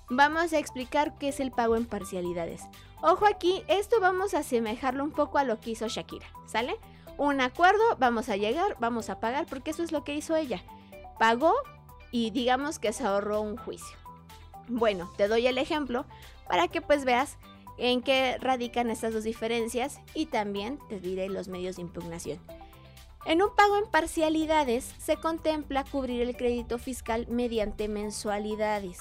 Vamos 0.09 0.53
a 0.53 0.59
explicar 0.59 1.17
qué 1.19 1.29
es 1.29 1.41
el 1.41 1.53
pago 1.53 1.77
en 1.77 1.87
parcialidades. 1.87 2.63
Ojo 3.03 3.27
aquí, 3.27 3.63
esto 3.69 4.01
vamos 4.01 4.35
a 4.35 4.41
asemejarlo 4.41 5.03
un 5.03 5.11
poco 5.11 5.39
a 5.39 5.45
lo 5.45 5.59
que 5.59 5.71
hizo 5.71 5.89
Shakira, 5.89 6.27
¿sale? 6.47 6.77
Un 7.17 7.41
acuerdo, 7.41 7.83
vamos 7.99 8.29
a 8.29 8.37
llegar, 8.37 8.77
vamos 8.79 9.11
a 9.11 9.21
pagar, 9.21 9.47
porque 9.47 9.71
eso 9.71 9.83
es 9.83 9.93
lo 9.93 10.05
que 10.05 10.15
hizo 10.15 10.37
ella. 10.37 10.63
Pagó 11.19 11.55
y 12.11 12.31
digamos 12.31 12.79
que 12.79 12.93
se 12.93 13.05
ahorró 13.05 13.41
un 13.41 13.57
juicio. 13.57 13.97
Bueno, 14.69 15.11
te 15.17 15.29
doy 15.29 15.47
el 15.47 15.59
ejemplo 15.59 16.05
para 16.49 16.69
que 16.69 16.81
pues 16.81 17.05
veas 17.05 17.39
en 17.79 18.03
qué 18.03 18.37
radican 18.39 18.91
estas 18.91 19.15
dos 19.15 19.25
diferencias 19.25 20.01
y 20.15 20.27
también 20.27 20.79
te 20.89 21.01
diré 21.01 21.29
los 21.29 21.49
medios 21.49 21.77
de 21.77 21.83
impugnación. 21.83 22.39
En 23.25 23.41
un 23.41 23.55
pago 23.55 23.77
en 23.77 23.87
parcialidades 23.87 24.95
se 24.99 25.17
contempla 25.17 25.85
cubrir 25.85 26.23
el 26.23 26.37
crédito 26.37 26.79
fiscal 26.79 27.27
mediante 27.29 27.87
mensualidades. 27.87 28.99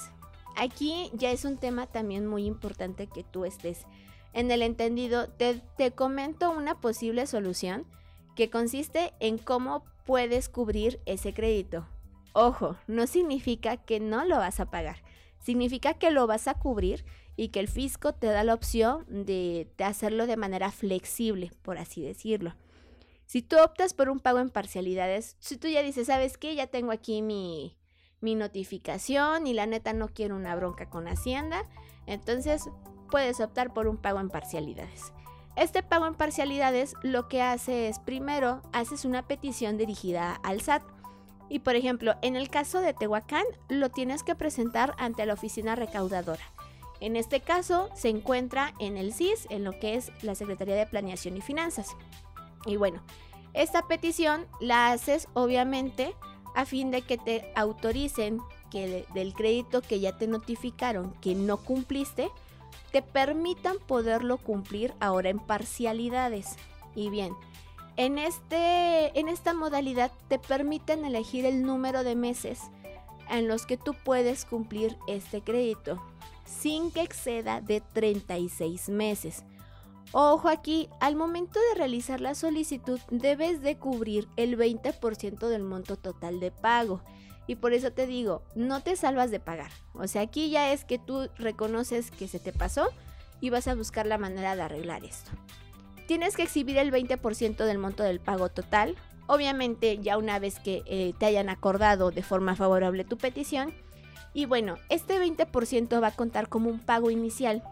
Aquí 0.56 1.10
ya 1.14 1.32
es 1.32 1.44
un 1.44 1.58
tema 1.58 1.88
también 1.88 2.28
muy 2.28 2.46
importante 2.46 3.08
que 3.08 3.24
tú 3.24 3.46
estés 3.46 3.86
en 4.34 4.52
el 4.52 4.62
entendido. 4.62 5.28
Te, 5.28 5.62
te 5.76 5.92
comento 5.92 6.52
una 6.52 6.80
posible 6.80 7.26
solución 7.26 7.88
que 8.36 8.52
consiste 8.52 9.12
en 9.20 9.40
cómo 9.40 9.84
puedes 10.06 10.50
cubrir 10.50 11.00
ese 11.08 11.34
crédito. 11.34 11.88
Ojo, 12.34 12.78
no 12.88 13.08
significa 13.08 13.78
que 13.78 14.00
no 14.00 14.24
lo 14.24 14.38
vas 14.38 14.60
a 14.60 14.70
pagar, 14.70 14.98
significa 15.40 15.96
que 15.96 16.12
lo 16.12 16.28
vas 16.28 16.48
a 16.48 16.54
cubrir 16.54 17.06
y 17.36 17.50
que 17.50 17.60
el 17.60 17.68
fisco 17.68 18.14
te 18.14 18.28
da 18.28 18.44
la 18.44 18.54
opción 18.54 19.06
de, 19.10 19.68
de 19.78 19.84
hacerlo 19.84 20.28
de 20.28 20.38
manera 20.38 20.72
flexible, 20.72 21.52
por 21.64 21.80
así 21.80 22.04
decirlo. 22.04 22.54
Si 23.32 23.42
tú 23.42 23.56
optas 23.64 23.94
por 23.94 24.10
un 24.10 24.20
pago 24.20 24.40
en 24.40 24.50
parcialidades, 24.50 25.38
si 25.40 25.56
tú 25.56 25.70
ya 25.70 25.82
dices, 25.82 26.08
¿sabes 26.08 26.38
qué? 26.38 26.54
Ya 26.54 26.68
tengo 26.68 26.92
aquí 26.92 27.22
mi, 27.22 27.78
mi 28.20 28.36
notificación 28.36 29.48
y 29.48 29.54
la 29.54 29.66
neta 29.66 29.94
no 29.94 30.10
quiero 30.10 30.36
una 30.36 30.54
bronca 30.54 30.90
con 30.90 31.08
Hacienda, 31.08 31.64
entonces 32.08 32.70
puedes 33.10 33.40
optar 33.40 33.74
por 33.74 33.88
un 33.88 33.96
pago 33.96 34.20
en 34.20 34.28
parcialidades. 34.28 35.14
Este 35.56 35.82
pago 35.82 36.08
en 36.08 36.16
parcialidades 36.16 36.94
lo 37.04 37.30
que 37.30 37.42
hace 37.42 37.88
es, 37.88 38.00
primero, 38.00 38.64
haces 38.74 39.06
una 39.06 39.26
petición 39.26 39.78
dirigida 39.78 40.34
al 40.44 40.60
SAT. 40.60 40.84
Y 41.48 41.60
por 41.60 41.78
ejemplo, 41.78 42.16
en 42.22 42.36
el 42.36 42.50
caso 42.50 42.82
de 42.82 42.94
Tehuacán, 42.94 43.46
lo 43.70 43.88
tienes 43.88 44.24
que 44.24 44.36
presentar 44.36 44.94
ante 44.98 45.26
la 45.26 45.36
oficina 45.36 45.78
recaudadora. 45.78 46.44
En 47.00 47.16
este 47.16 47.40
caso, 47.40 47.90
se 47.96 48.10
encuentra 48.10 48.74
en 48.80 48.98
el 48.98 49.14
CIS, 49.14 49.48
en 49.50 49.64
lo 49.64 49.72
que 49.80 49.96
es 49.96 50.12
la 50.22 50.36
Secretaría 50.36 50.76
de 50.76 50.86
Planeación 50.86 51.38
y 51.38 51.42
Finanzas. 51.42 51.96
Y 52.66 52.76
bueno, 52.76 53.02
esta 53.54 53.88
petición 53.88 54.48
la 54.60 54.92
haces 54.92 55.28
obviamente 55.34 56.16
a 56.56 56.66
fin 56.66 56.92
de 56.92 57.02
que 57.02 57.18
te 57.18 57.52
autoricen 57.56 58.40
que 58.70 59.06
del 59.14 59.34
crédito 59.34 59.82
que 59.82 60.00
ya 60.00 60.18
te 60.18 60.28
notificaron 60.28 61.14
que 61.22 61.36
no 61.36 61.58
cumpliste, 61.58 62.30
te 62.92 63.02
permitan 63.02 63.78
poderlo 63.88 64.38
cumplir 64.38 64.94
ahora 65.00 65.30
en 65.30 65.40
parcialidades. 65.40 66.56
Y 66.96 67.10
bien, 67.10 67.34
en, 67.98 68.18
este, 68.18 69.18
en 69.20 69.28
esta 69.28 69.54
modalidad 69.54 70.12
te 70.28 70.40
permiten 70.40 71.06
elegir 71.06 71.46
el 71.46 71.64
número 71.64 72.04
de 72.04 72.16
meses 72.16 72.62
en 73.30 73.48
los 73.48 73.66
que 73.66 73.78
tú 73.78 73.94
puedes 73.94 74.46
cumplir 74.46 74.98
este 75.08 75.42
crédito 75.42 76.02
sin 76.46 76.92
que 76.92 77.02
exceda 77.02 77.62
de 77.62 77.82
36 77.82 78.90
meses. 78.90 79.44
Ojo 80.14 80.50
aquí, 80.50 80.90
al 81.00 81.16
momento 81.16 81.58
de 81.70 81.78
realizar 81.78 82.20
la 82.20 82.36
solicitud 82.36 83.00
debes 83.10 83.62
de 83.62 83.78
cubrir 83.78 84.28
el 84.36 84.58
20% 84.58 85.48
del 85.48 85.64
monto 85.64 85.96
total 85.96 86.42
de 86.42 86.52
pago. 86.52 87.02
Y 87.48 87.56
por 87.56 87.74
eso 87.74 87.92
te 87.92 88.08
digo, 88.08 88.44
no 88.54 88.82
te 88.82 88.98
salvas 88.98 89.32
de 89.32 89.40
pagar. 89.40 89.72
O 89.94 90.08
sea, 90.08 90.24
aquí 90.24 90.50
ya 90.50 90.74
es 90.74 90.84
que 90.84 91.00
tú 91.00 91.30
reconoces 91.38 92.12
que 92.12 92.28
se 92.28 92.40
te 92.40 92.52
pasó 92.52 92.90
y 93.40 93.50
vas 93.50 93.68
a 93.68 93.76
buscar 93.76 94.06
la 94.06 94.18
manera 94.18 94.56
de 94.56 94.64
arreglar 94.64 95.06
esto. 95.06 95.32
Tienes 96.08 96.36
que 96.36 96.44
exhibir 96.44 96.78
el 96.78 96.92
20% 96.92 97.64
del 97.64 97.78
monto 97.78 98.04
del 98.04 98.20
pago 98.20 98.50
total. 98.50 98.98
Obviamente 99.28 99.98
ya 100.00 100.18
una 100.18 100.40
vez 100.40 100.60
que 100.60 100.84
eh, 100.88 101.14
te 101.20 101.26
hayan 101.26 101.50
acordado 101.50 102.12
de 102.12 102.22
forma 102.22 102.58
favorable 102.58 103.06
tu 103.06 103.18
petición. 103.18 103.74
Y 104.34 104.46
bueno, 104.46 104.78
este 104.90 105.20
20% 105.20 106.04
va 106.04 106.08
a 106.08 106.16
contar 106.16 106.50
como 106.50 106.70
un 106.70 106.80
pago 106.80 107.12
inicial 107.12 107.64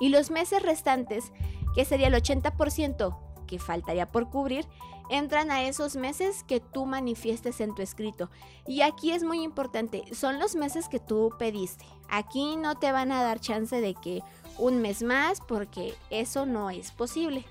y 0.00 0.08
los 0.08 0.30
meses 0.30 0.62
restantes, 0.62 1.32
que 1.74 1.84
sería 1.84 2.08
el 2.08 2.14
80% 2.14 3.16
que 3.46 3.58
faltaría 3.58 4.06
por 4.06 4.30
cubrir, 4.30 4.66
entran 5.10 5.50
a 5.50 5.64
esos 5.64 5.96
meses 5.96 6.44
que 6.44 6.60
tú 6.60 6.86
manifiestes 6.86 7.60
en 7.60 7.74
tu 7.74 7.82
escrito. 7.82 8.30
Y 8.66 8.82
aquí 8.82 9.10
es 9.10 9.24
muy 9.24 9.42
importante, 9.42 10.04
son 10.14 10.38
los 10.38 10.54
meses 10.54 10.88
que 10.88 11.00
tú 11.00 11.34
pediste. 11.38 11.84
Aquí 12.08 12.56
no 12.56 12.76
te 12.76 12.92
van 12.92 13.12
a 13.12 13.22
dar 13.22 13.40
chance 13.40 13.80
de 13.80 13.94
que 13.94 14.22
un 14.56 14.80
mes 14.80 15.02
más 15.02 15.40
porque 15.40 15.94
eso 16.10 16.46
no 16.46 16.70
es 16.70 16.92
posible. 16.92 17.44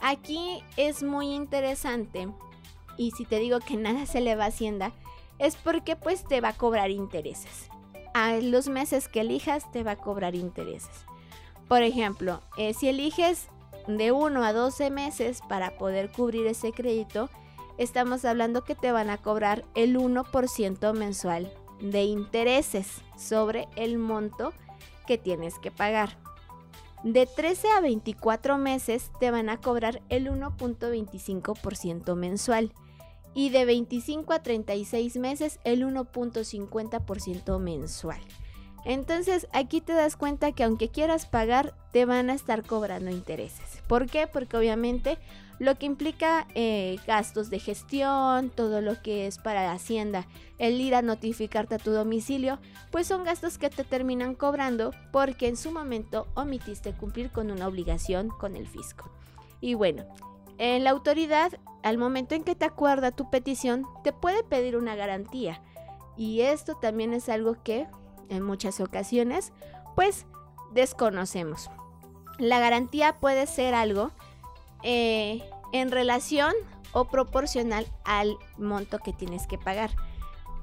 Aquí 0.00 0.62
es 0.76 1.02
muy 1.02 1.32
interesante 1.32 2.28
y 2.96 3.12
si 3.12 3.24
te 3.24 3.38
digo 3.38 3.60
que 3.60 3.76
nada 3.78 4.06
se 4.06 4.20
le 4.20 4.34
va 4.34 4.44
a 4.44 4.48
Hacienda 4.48 4.92
es 5.38 5.56
porque 5.56 5.96
pues 5.96 6.24
te 6.24 6.40
va 6.40 6.50
a 6.50 6.56
cobrar 6.56 6.90
intereses. 6.90 7.68
A 8.14 8.34
los 8.36 8.68
meses 8.68 9.08
que 9.08 9.20
elijas 9.20 9.70
te 9.72 9.82
va 9.82 9.92
a 9.92 9.96
cobrar 9.96 10.34
intereses. 10.34 11.04
Por 11.68 11.82
ejemplo, 11.82 12.40
eh, 12.56 12.74
si 12.74 12.88
eliges 12.88 13.48
de 13.86 14.12
1 14.12 14.44
a 14.44 14.52
12 14.52 14.90
meses 14.90 15.40
para 15.48 15.76
poder 15.78 16.10
cubrir 16.10 16.46
ese 16.46 16.72
crédito, 16.72 17.30
estamos 17.78 18.24
hablando 18.24 18.64
que 18.64 18.74
te 18.74 18.92
van 18.92 19.10
a 19.10 19.18
cobrar 19.18 19.64
el 19.74 19.96
1% 19.96 20.92
mensual 20.94 21.52
de 21.80 22.04
intereses 22.04 23.02
sobre 23.16 23.68
el 23.76 23.98
monto 23.98 24.52
que 25.06 25.18
tienes 25.18 25.58
que 25.58 25.70
pagar. 25.70 26.16
De 27.02 27.26
13 27.26 27.68
a 27.70 27.80
24 27.80 28.56
meses 28.56 29.10
te 29.20 29.30
van 29.30 29.50
a 29.50 29.60
cobrar 29.60 30.00
el 30.08 30.30
1.25% 30.30 32.14
mensual 32.14 32.72
y 33.34 33.50
de 33.50 33.64
25 33.66 34.32
a 34.32 34.42
36 34.42 35.16
meses 35.16 35.60
el 35.64 35.84
1.50% 35.84 37.58
mensual. 37.58 38.20
Entonces 38.84 39.46
aquí 39.52 39.80
te 39.80 39.92
das 39.92 40.16
cuenta 40.16 40.52
que 40.52 40.64
aunque 40.64 40.88
quieras 40.88 41.26
pagar, 41.26 41.74
te 41.92 42.04
van 42.04 42.30
a 42.30 42.34
estar 42.34 42.64
cobrando 42.64 43.10
intereses. 43.10 43.82
¿Por 43.88 44.06
qué? 44.06 44.26
Porque 44.26 44.56
obviamente 44.56 45.18
lo 45.58 45.76
que 45.76 45.86
implica 45.86 46.46
eh, 46.54 46.96
gastos 47.06 47.48
de 47.48 47.60
gestión, 47.60 48.50
todo 48.50 48.80
lo 48.80 49.00
que 49.02 49.26
es 49.26 49.38
para 49.38 49.62
la 49.64 49.72
Hacienda, 49.72 50.26
el 50.58 50.80
ir 50.80 50.94
a 50.94 51.02
notificarte 51.02 51.76
a 51.76 51.78
tu 51.78 51.92
domicilio, 51.92 52.58
pues 52.90 53.06
son 53.06 53.24
gastos 53.24 53.58
que 53.58 53.70
te 53.70 53.84
terminan 53.84 54.34
cobrando 54.34 54.92
porque 55.12 55.48
en 55.48 55.56
su 55.56 55.70
momento 55.70 56.26
omitiste 56.34 56.92
cumplir 56.92 57.30
con 57.30 57.50
una 57.50 57.68
obligación 57.68 58.28
con 58.28 58.56
el 58.56 58.66
fisco. 58.66 59.10
Y 59.60 59.74
bueno, 59.74 60.04
en 60.58 60.84
la 60.84 60.90
autoridad, 60.90 61.52
al 61.82 61.98
momento 61.98 62.34
en 62.34 62.44
que 62.44 62.54
te 62.54 62.64
acuerda 62.64 63.12
tu 63.12 63.30
petición, 63.30 63.84
te 64.02 64.12
puede 64.12 64.42
pedir 64.44 64.76
una 64.76 64.94
garantía. 64.94 65.62
Y 66.16 66.42
esto 66.42 66.76
también 66.76 67.12
es 67.12 67.28
algo 67.28 67.56
que 67.62 67.86
en 68.28 68.42
muchas 68.42 68.80
ocasiones, 68.80 69.52
pues 69.94 70.26
desconocemos. 70.72 71.70
La 72.38 72.58
garantía 72.58 73.18
puede 73.20 73.46
ser 73.46 73.74
algo 73.74 74.10
eh, 74.82 75.42
en 75.72 75.90
relación 75.90 76.52
o 76.92 77.06
proporcional 77.06 77.86
al 78.04 78.36
monto 78.56 78.98
que 78.98 79.12
tienes 79.12 79.46
que 79.46 79.58
pagar. 79.58 79.90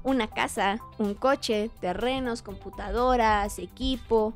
Una 0.02 0.28
casa, 0.28 0.80
un 0.98 1.14
coche, 1.14 1.70
terrenos, 1.80 2.42
computadoras, 2.42 3.58
equipo, 3.58 4.34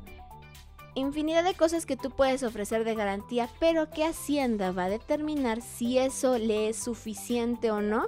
infinidad 0.95 1.43
de 1.43 1.53
cosas 1.53 1.85
que 1.85 1.97
tú 1.97 2.09
puedes 2.11 2.43
ofrecer 2.43 2.83
de 2.83 2.95
garantía, 2.95 3.49
pero 3.59 3.89
que 3.89 4.05
Hacienda 4.05 4.71
va 4.71 4.85
a 4.85 4.89
determinar 4.89 5.61
si 5.61 5.97
eso 5.97 6.37
le 6.37 6.69
es 6.69 6.77
suficiente 6.77 7.71
o 7.71 7.81
no 7.81 8.07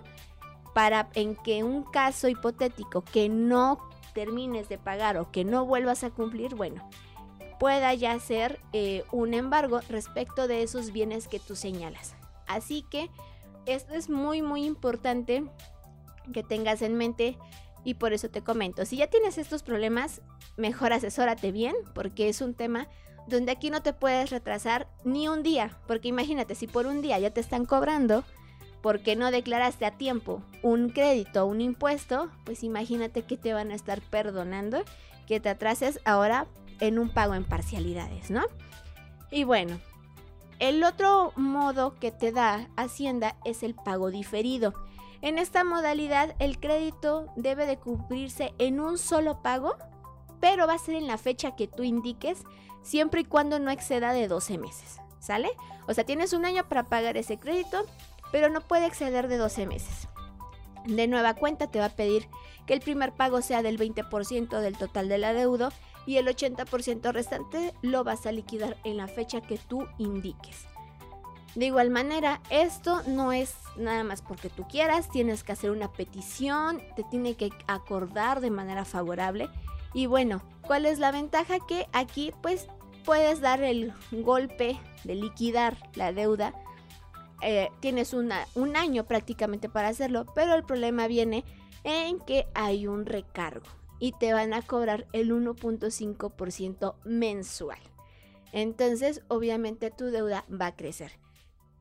para 0.74 1.10
en 1.14 1.36
que 1.36 1.64
un 1.64 1.84
caso 1.84 2.28
hipotético 2.28 3.02
que 3.02 3.30
no 3.30 3.89
termines 4.14 4.70
de 4.70 4.78
pagar 4.78 5.18
o 5.18 5.32
que 5.32 5.44
no 5.44 5.66
vuelvas 5.66 6.04
a 6.04 6.10
cumplir, 6.10 6.56
bueno, 6.56 6.88
pueda 7.60 7.94
ya 7.94 8.18
ser 8.20 8.60
eh, 8.74 9.04
un 9.12 9.34
embargo 9.34 9.82
respecto 9.90 10.48
de 10.48 10.64
esos 10.64 10.92
bienes 10.92 11.28
que 11.28 11.40
tú 11.40 11.56
señalas. 11.56 12.16
Así 12.48 12.84
que 12.90 13.10
esto 13.66 13.94
es 13.94 14.10
muy 14.10 14.42
muy 14.42 14.66
importante 14.66 15.44
que 16.34 16.44
tengas 16.44 16.82
en 16.82 16.96
mente 16.96 17.38
y 17.84 17.96
por 17.96 18.14
eso 18.14 18.30
te 18.30 18.44
comento, 18.44 18.86
si 18.86 18.98
ya 18.98 19.08
tienes 19.08 19.38
estos 19.38 19.64
problemas, 19.64 20.22
mejor 20.58 20.94
asesórate 20.94 21.52
bien 21.52 21.76
porque 21.94 22.30
es 22.30 22.42
un 22.42 22.54
tema 22.54 22.88
donde 23.28 23.52
aquí 23.52 23.70
no 23.70 23.82
te 23.82 23.94
puedes 23.94 24.32
retrasar 24.32 24.88
ni 25.04 25.28
un 25.28 25.44
día, 25.44 25.78
porque 25.88 26.08
imagínate, 26.08 26.56
si 26.56 26.68
por 26.68 26.88
un 26.88 27.02
día 27.02 27.20
ya 27.20 27.30
te 27.30 27.40
están 27.40 27.66
cobrando, 27.66 28.24
porque 28.82 29.16
no 29.16 29.32
declaraste 29.32 29.86
a 29.86 29.98
tiempo 29.98 30.42
un 30.64 30.90
crédito 30.90 31.46
un 31.46 31.62
impuesto, 31.62 32.30
pues 32.46 32.64
imagínate 32.64 33.24
que 33.24 33.38
te 33.38 33.54
van 33.54 33.72
a 33.72 33.76
estar 33.76 34.02
perdonando 34.02 34.84
que 35.28 35.40
te 35.40 35.50
atrases 35.50 36.00
ahora 36.06 36.48
en 36.80 36.98
un 36.98 37.10
pago 37.10 37.36
en 37.36 37.44
parcialidades, 37.44 38.32
¿no? 38.32 38.44
Y 39.32 39.44
bueno, 39.44 39.80
el 40.60 40.84
otro 40.84 41.32
modo 41.36 41.96
que 42.00 42.12
te 42.12 42.32
da 42.32 42.68
Hacienda 42.76 43.36
es 43.46 43.64
el 43.64 43.76
pago 43.76 44.12
diferido. 44.12 44.74
En 45.22 45.38
esta 45.38 45.64
modalidad 45.64 46.36
el 46.40 46.60
crédito 46.60 47.28
debe 47.36 47.66
de 47.66 47.78
cubrirse 47.78 48.54
en 48.58 48.80
un 48.80 48.98
solo 48.98 49.42
pago, 49.42 49.76
pero 50.40 50.68
va 50.68 50.74
a 50.74 50.80
ser 50.80 50.96
en 50.96 51.08
la 51.08 51.18
fecha 51.18 51.56
que 51.56 51.68
tú 51.68 51.84
indiques, 51.84 52.44
siempre 52.82 53.22
y 53.22 53.26
cuando 53.26 53.60
no 53.60 53.72
exceda 53.72 54.14
de 54.14 54.28
12 54.28 54.58
meses, 54.58 55.00
¿sale? 55.20 55.50
O 55.88 55.94
sea, 55.94 56.06
tienes 56.06 56.34
un 56.34 56.46
año 56.46 56.68
para 56.68 56.86
pagar 56.86 57.18
ese 57.18 57.38
crédito, 57.38 57.86
pero 58.32 58.50
no 58.50 58.62
puede 58.62 58.86
exceder 58.86 59.28
de 59.28 59.38
12 59.38 59.66
meses. 59.66 60.08
De 60.86 61.08
nueva 61.08 61.36
cuenta 61.36 61.68
te 61.68 61.80
va 61.80 61.86
a 61.86 61.96
pedir 61.96 62.28
que 62.66 62.74
el 62.74 62.80
primer 62.80 63.14
pago 63.14 63.42
sea 63.42 63.62
del 63.62 63.78
20% 63.78 64.60
del 64.60 64.78
total 64.78 65.10
del 65.10 65.24
adeudo 65.24 65.72
y 66.06 66.18
el 66.18 66.28
80% 66.28 67.12
restante 67.12 67.74
lo 67.82 68.04
vas 68.04 68.26
a 68.26 68.32
liquidar 68.32 68.78
en 68.84 68.98
la 68.98 69.08
fecha 69.08 69.42
que 69.42 69.58
tú 69.58 69.88
indiques. 69.98 70.66
De 71.56 71.66
igual 71.66 71.90
manera, 71.90 72.42
esto 72.50 73.02
no 73.08 73.32
es 73.34 73.56
nada 73.76 74.04
más 74.04 74.22
porque 74.22 74.50
tú 74.50 74.68
quieras, 74.68 75.10
tienes 75.10 75.44
que 75.44 75.52
hacer 75.52 75.72
una 75.72 75.92
petición, 75.92 76.82
te 76.96 77.04
tiene 77.04 77.36
que 77.36 77.50
acordar 77.68 78.40
de 78.40 78.52
manera 78.52 78.86
favorable. 78.86 79.50
Y 79.94 80.06
bueno, 80.06 80.42
¿cuál 80.62 80.86
es 80.86 81.00
la 81.00 81.12
ventaja? 81.12 81.58
Que 81.68 81.88
aquí 81.92 82.32
pues 82.42 82.68
puedes 83.04 83.42
dar 83.42 83.64
el 83.64 83.94
golpe 84.12 84.80
de 85.04 85.16
liquidar 85.16 85.78
la 85.96 86.14
deuda. 86.14 86.54
Eh, 87.42 87.70
tienes 87.80 88.14
un 88.14 88.76
año 88.76 89.06
prácticamente 89.06 89.70
para 89.70 89.88
hacerlo, 89.88 90.26
pero 90.36 90.54
el 90.56 90.64
problema 90.64 91.08
viene 91.08 91.46
en 91.84 92.20
que 92.20 92.48
hay 92.54 92.88
un 92.88 93.06
recargo 93.06 93.68
y 94.00 94.14
te 94.14 94.34
van 94.34 94.54
a 94.54 94.62
cobrar 94.62 95.08
el 95.14 95.32
1.5% 95.32 96.96
mensual. 97.04 97.80
Entonces, 98.52 99.22
obviamente 99.28 99.92
tu 99.92 100.06
deuda 100.06 100.46
va 100.50 100.68
a 100.68 100.76
crecer. 100.76 101.12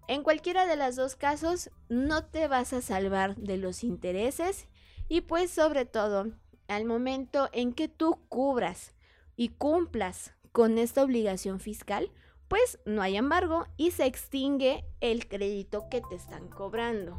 En 0.09 0.23
cualquiera 0.23 0.66
de 0.66 0.77
los 0.77 0.97
dos 0.97 1.16
casos, 1.16 1.71
no 1.88 2.25
te 2.25 2.49
vas 2.49 2.73
a 2.73 2.83
salvar 2.83 3.37
de 3.37 3.57
los 3.57 3.85
intereses 3.85 4.66
y 5.09 5.23
pues 5.23 5.51
sobre 5.51 5.85
todo, 5.85 6.33
al 6.66 6.85
momento 6.85 7.49
en 7.53 7.73
que 7.73 7.88
tú 7.88 8.18
cubras 8.29 8.94
y 9.37 9.51
cumplas 9.51 10.33
con 10.53 10.79
esta 10.79 11.03
obligación 11.03 11.61
fiscal, 11.61 12.11
pues 12.49 12.79
no 12.85 13.03
hay 13.03 13.17
embargo 13.17 13.67
y 13.77 13.91
se 13.91 14.07
extingue 14.07 14.85
el 15.01 15.29
crédito 15.29 15.89
que 15.91 16.01
te 16.01 16.15
están 16.15 16.49
cobrando. 16.49 17.19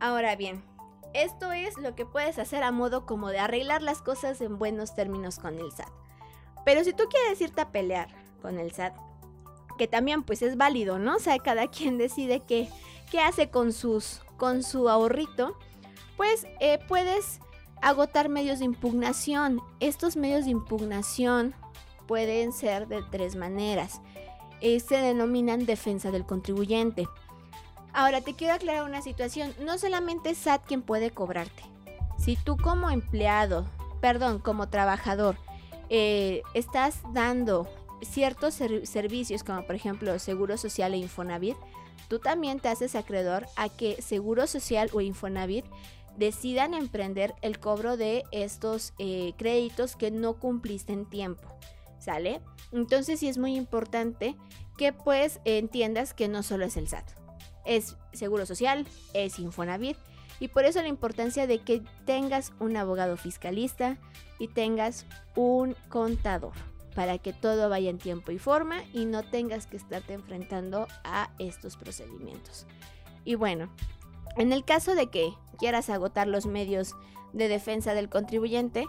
Ahora 0.00 0.36
bien, 0.36 0.62
esto 1.14 1.52
es 1.52 1.78
lo 1.78 1.94
que 1.94 2.04
puedes 2.04 2.38
hacer 2.38 2.62
a 2.62 2.72
modo 2.72 3.06
como 3.06 3.30
de 3.30 3.38
arreglar 3.38 3.82
las 3.82 4.02
cosas 4.02 4.40
en 4.40 4.58
buenos 4.58 4.94
términos 4.94 5.38
con 5.38 5.58
el 5.58 5.72
SAT. 5.72 5.88
Pero 6.64 6.84
si 6.84 6.92
tú 6.92 7.04
quieres 7.08 7.40
irte 7.40 7.60
a 7.60 7.70
pelear 7.70 8.08
con 8.42 8.58
el 8.58 8.72
SAT, 8.72 8.94
que 9.78 9.86
también 9.86 10.22
pues 10.24 10.42
es 10.42 10.56
válido, 10.56 10.98
¿no? 10.98 11.16
O 11.16 11.20
sea, 11.20 11.38
cada 11.38 11.66
quien 11.70 11.96
decide 11.96 12.40
qué, 12.40 12.68
qué 13.10 13.20
hace 13.20 13.50
con, 13.50 13.72
sus, 13.72 14.20
con 14.36 14.62
su 14.62 14.88
ahorrito, 14.88 15.56
pues 16.16 16.46
eh, 16.60 16.78
puedes 16.88 17.40
agotar 17.82 18.28
medios 18.28 18.58
de 18.58 18.64
impugnación. 18.64 19.60
Estos 19.80 20.16
medios 20.16 20.44
de 20.44 20.50
impugnación 20.50 21.54
pueden 22.06 22.52
ser 22.52 22.88
de 22.88 23.02
tres 23.10 23.36
maneras. 23.36 24.00
Eh, 24.60 24.80
se 24.80 24.96
denominan 24.96 25.66
defensa 25.66 26.10
del 26.10 26.24
contribuyente. 26.24 27.06
Ahora 27.92 28.20
te 28.20 28.34
quiero 28.34 28.54
aclarar 28.54 28.84
una 28.84 29.02
situación. 29.02 29.54
No 29.60 29.78
solamente 29.78 30.30
es 30.30 30.38
SAT 30.38 30.66
quien 30.66 30.82
puede 30.82 31.10
cobrarte. 31.10 31.62
Si 32.18 32.36
tú 32.36 32.56
como 32.56 32.90
empleado, 32.90 33.66
perdón, 34.00 34.38
como 34.38 34.68
trabajador, 34.68 35.36
eh, 35.88 36.42
estás 36.54 37.00
dando 37.12 37.68
ciertos 38.02 38.54
servicios 38.54 39.42
como 39.42 39.62
por 39.66 39.74
ejemplo 39.74 40.18
Seguro 40.18 40.56
Social 40.56 40.94
e 40.94 40.98
Infonavit, 40.98 41.56
tú 42.08 42.18
también 42.18 42.60
te 42.60 42.68
haces 42.68 42.94
acreedor 42.94 43.46
a 43.56 43.68
que 43.68 44.00
Seguro 44.02 44.46
Social 44.46 44.90
o 44.92 45.00
Infonavit 45.00 45.64
decidan 46.16 46.74
emprender 46.74 47.34
el 47.42 47.58
cobro 47.58 47.96
de 47.96 48.24
estos 48.30 48.94
eh, 48.98 49.32
créditos 49.36 49.96
que 49.96 50.10
no 50.10 50.34
cumpliste 50.34 50.92
en 50.92 51.06
tiempo. 51.06 51.48
¿Sale? 51.98 52.40
Entonces 52.72 53.20
sí 53.20 53.28
es 53.28 53.38
muy 53.38 53.56
importante 53.56 54.36
que 54.76 54.92
pues 54.92 55.40
entiendas 55.44 56.14
que 56.14 56.28
no 56.28 56.42
solo 56.42 56.66
es 56.66 56.76
el 56.76 56.88
SAT, 56.88 57.08
es 57.64 57.96
Seguro 58.12 58.46
Social, 58.46 58.86
es 59.14 59.38
Infonavit 59.38 59.96
y 60.38 60.48
por 60.48 60.64
eso 60.64 60.82
la 60.82 60.88
importancia 60.88 61.46
de 61.46 61.60
que 61.60 61.82
tengas 62.04 62.52
un 62.60 62.76
abogado 62.76 63.16
fiscalista 63.16 63.96
y 64.38 64.48
tengas 64.48 65.06
un 65.34 65.74
contador 65.88 66.52
para 66.94 67.18
que 67.18 67.32
todo 67.32 67.68
vaya 67.68 67.90
en 67.90 67.98
tiempo 67.98 68.32
y 68.32 68.38
forma 68.38 68.82
y 68.92 69.04
no 69.04 69.22
tengas 69.22 69.66
que 69.66 69.76
estarte 69.76 70.14
enfrentando 70.14 70.88
a 71.04 71.30
estos 71.38 71.76
procedimientos. 71.76 72.66
Y 73.24 73.34
bueno, 73.34 73.70
en 74.36 74.52
el 74.52 74.64
caso 74.64 74.94
de 74.94 75.08
que 75.08 75.32
quieras 75.58 75.90
agotar 75.90 76.26
los 76.26 76.46
medios 76.46 76.94
de 77.32 77.48
defensa 77.48 77.94
del 77.94 78.08
contribuyente, 78.08 78.86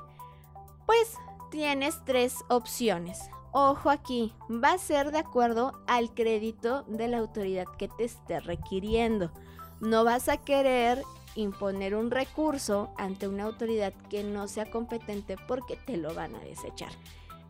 pues 0.86 1.15
tienes 1.50 2.04
tres 2.06 2.36
opciones. 2.50 3.20
Ojo 3.52 3.90
aquí, 3.90 4.34
va 4.52 4.74
a 4.74 4.78
ser 4.78 5.12
de 5.12 5.20
acuerdo 5.20 5.74
al 5.88 6.14
crédito 6.14 6.84
de 6.84 7.08
la 7.08 7.18
autoridad 7.18 7.66
que 7.78 7.88
te 7.88 8.04
esté 8.04 8.40
requiriendo. 8.40 9.32
No 9.80 10.04
vas 10.04 10.30
a 10.30 10.38
querer 10.38 11.04
imponer 11.36 11.96
un 11.96 12.12
recurso 12.12 12.90
ante 12.98 13.28
una 13.28 13.44
autoridad 13.44 13.94
que 14.10 14.24
no 14.24 14.48
sea 14.48 14.70
competente 14.70 15.38
porque 15.48 15.76
te 15.76 15.98
lo 15.98 16.14
van 16.14 16.36
a 16.36 16.40
desechar. 16.40 16.92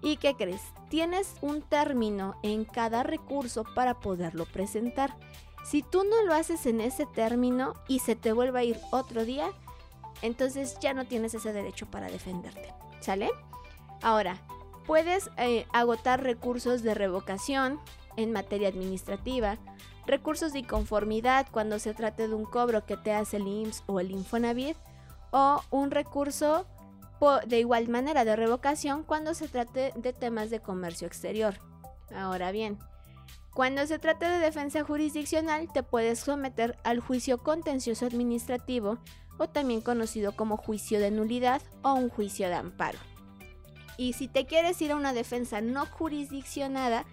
¿Y 0.01 0.17
qué 0.17 0.35
crees? 0.35 0.61
Tienes 0.89 1.35
un 1.41 1.61
término 1.61 2.35
en 2.43 2.65
cada 2.65 3.03
recurso 3.03 3.63
para 3.75 3.99
poderlo 3.99 4.45
presentar. 4.45 5.15
Si 5.65 5.81
tú 5.81 6.03
no 6.03 6.21
lo 6.23 6.33
haces 6.33 6.65
en 6.65 6.81
ese 6.81 7.05
término 7.05 7.73
y 7.87 7.99
se 7.99 8.15
te 8.15 8.31
vuelve 8.31 8.59
a 8.59 8.63
ir 8.63 8.79
otro 8.91 9.25
día, 9.25 9.49
entonces 10.21 10.77
ya 10.79 10.93
no 10.93 11.05
tienes 11.05 11.33
ese 11.33 11.51
derecho 11.51 11.87
para 11.87 12.09
defenderte. 12.09 12.73
¿Sale? 12.99 13.29
Ahora, 14.01 14.37
puedes 14.85 15.29
eh, 15.37 15.65
agotar 15.73 16.23
recursos 16.23 16.83
de 16.83 16.93
revocación 16.93 17.79
en 18.15 18.31
materia 18.31 18.69
administrativa, 18.69 19.57
recursos 20.05 20.53
de 20.53 20.59
inconformidad 20.59 21.47
cuando 21.51 21.79
se 21.79 21.93
trate 21.93 22.27
de 22.27 22.33
un 22.33 22.45
cobro 22.45 22.85
que 22.85 22.97
te 22.97 23.13
hace 23.13 23.37
el 23.37 23.47
IMSS 23.47 23.83
o 23.87 23.99
el 23.99 24.11
Infonavit, 24.11 24.77
o 25.31 25.61
un 25.71 25.91
recurso 25.91 26.65
de 27.47 27.59
igual 27.59 27.87
manera 27.89 28.25
de 28.25 28.35
revocación 28.35 29.03
cuando 29.03 29.33
se 29.33 29.47
trate 29.47 29.91
de 29.95 30.13
temas 30.13 30.49
de 30.49 30.59
comercio 30.59 31.07
exterior. 31.07 31.55
Ahora 32.15 32.51
bien, 32.51 32.77
cuando 33.53 33.85
se 33.87 33.97
trate 33.97 34.27
de 34.27 34.37
defensa 34.37 34.83
jurisdiccional 34.83 35.71
te 35.73 35.81
puedes 35.83 36.19
someter 36.19 36.77
al 36.83 36.99
juicio 36.99 37.39
contencioso 37.39 38.05
administrativo 38.05 38.99
o 39.39 39.49
también 39.49 39.81
conocido 39.81 40.35
como 40.35 40.57
juicio 40.57 40.99
de 40.99 41.11
nulidad 41.11 41.61
o 41.81 41.93
un 41.93 42.09
juicio 42.09 42.47
de 42.49 42.55
amparo. 42.55 42.99
Y 43.97 44.13
si 44.13 44.27
te 44.27 44.45
quieres 44.45 44.81
ir 44.81 44.91
a 44.91 44.95
una 44.95 45.13
defensa 45.13 45.61
no 45.61 45.85
jurisdiccionada, 45.85 47.05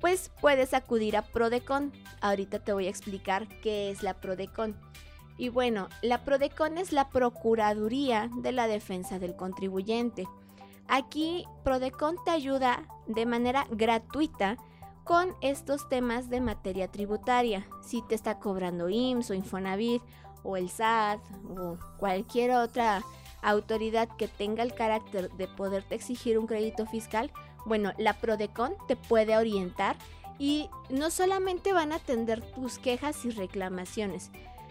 pues 0.00 0.30
puedes 0.40 0.74
acudir 0.74 1.16
a 1.16 1.22
Prodecon. 1.22 1.92
Ahorita 2.20 2.58
te 2.58 2.72
voy 2.72 2.86
a 2.86 2.90
explicar 2.90 3.48
qué 3.62 3.90
es 3.90 4.02
la 4.02 4.14
Prodecon. 4.14 4.76
Y 5.38 5.50
bueno, 5.50 5.88
la 6.02 6.24
PRODECON 6.24 6.78
es 6.78 6.92
la 6.92 7.10
Procuraduría 7.10 8.30
de 8.36 8.52
la 8.52 8.68
Defensa 8.68 9.18
del 9.18 9.36
Contribuyente. 9.36 10.26
Aquí 10.88 11.44
PRODECON 11.62 12.16
te 12.24 12.30
ayuda 12.30 12.86
de 13.06 13.26
manera 13.26 13.66
gratuita 13.70 14.56
con 15.04 15.34
estos 15.42 15.88
temas 15.88 16.30
de 16.30 16.40
materia 16.40 16.90
tributaria. 16.90 17.66
Si 17.82 18.02
te 18.02 18.14
está 18.14 18.38
cobrando 18.38 18.88
IMSS 18.88 19.30
o 19.30 19.34
Infonavit 19.34 20.02
o 20.42 20.56
el 20.56 20.70
SAT 20.70 21.20
o 21.56 21.76
cualquier 21.98 22.52
otra 22.52 23.02
autoridad 23.50 24.08
que 24.16 24.28
tenga 24.28 24.62
el 24.62 24.74
carácter 24.74 25.30
de 25.32 25.48
poderte 25.48 25.94
exigir 25.94 26.38
un 26.38 26.46
crédito 26.46 26.86
fiscal, 26.86 27.30
bueno, 27.64 27.92
la 27.98 28.14
PRODECON 28.14 28.74
te 28.88 28.96
puede 28.96 29.36
orientar 29.36 29.96
y 30.38 30.68
no 30.90 31.10
solamente 31.10 31.72
van 31.72 31.92
a 31.92 31.96
atender 31.96 32.42
tus 32.52 32.78
quejas 32.78 33.24
y 33.24 33.30
reclamaciones, 33.30 34.30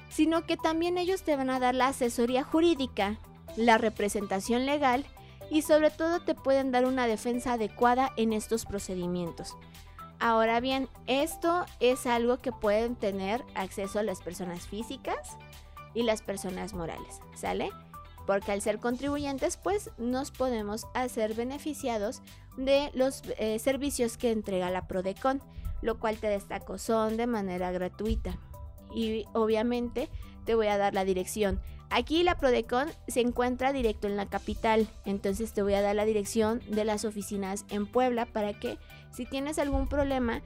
sino 0.09 0.45
que 0.45 0.57
también 0.57 0.97
ellos 0.97 1.23
te 1.23 1.35
van 1.35 1.49
a 1.49 1.59
dar 1.59 1.75
la 1.75 1.87
asesoría 1.87 2.43
jurídica, 2.43 3.17
la 3.55 3.77
representación 3.77 4.65
legal 4.65 5.05
y 5.49 5.61
sobre 5.61 5.91
todo 5.91 6.19
te 6.19 6.35
pueden 6.35 6.71
dar 6.71 6.85
una 6.85 7.07
defensa 7.07 7.53
adecuada 7.53 8.11
en 8.17 8.33
estos 8.33 8.65
procedimientos. 8.65 9.55
Ahora 10.19 10.59
bien, 10.59 10.87
esto 11.07 11.65
es 11.79 12.05
algo 12.07 12.37
que 12.37 12.51
pueden 12.51 12.95
tener 12.95 13.43
acceso 13.53 13.99
a 13.99 14.03
las 14.03 14.21
personas 14.21 14.67
físicas 14.67 15.37
y 15.93 16.03
las 16.03 16.21
personas 16.21 16.73
morales, 16.73 17.21
¿sale? 17.35 17.71
Porque 18.25 18.51
al 18.51 18.61
ser 18.61 18.79
contribuyentes, 18.79 19.57
pues 19.57 19.91
nos 19.97 20.31
podemos 20.31 20.87
hacer 20.93 21.33
beneficiados 21.33 22.21
de 22.57 22.89
los 22.93 23.21
eh, 23.37 23.59
servicios 23.59 24.17
que 24.17 24.31
entrega 24.31 24.71
la 24.71 24.87
Prodecon, 24.87 25.41
lo 25.81 25.99
cual 25.99 26.17
te 26.17 26.27
destaco 26.27 26.77
son 26.77 27.17
de 27.17 27.27
manera 27.27 27.71
gratuita 27.71 28.37
y 28.95 29.25
obviamente 29.33 30.09
te 30.45 30.55
voy 30.55 30.67
a 30.67 30.77
dar 30.77 30.93
la 30.93 31.05
dirección. 31.05 31.59
Aquí 31.89 32.23
la 32.23 32.37
Prodecon 32.37 32.89
se 33.07 33.21
encuentra 33.21 33.71
directo 33.71 34.07
en 34.07 34.17
la 34.17 34.25
capital, 34.25 34.87
entonces 35.05 35.53
te 35.53 35.61
voy 35.61 35.75
a 35.75 35.81
dar 35.81 35.95
la 35.95 36.05
dirección 36.05 36.61
de 36.69 36.83
las 36.83 37.05
oficinas 37.05 37.65
en 37.69 37.85
Puebla 37.85 38.25
para 38.25 38.53
que 38.59 38.79
si 39.11 39.25
tienes 39.25 39.59
algún 39.59 39.87
problema 39.87 40.41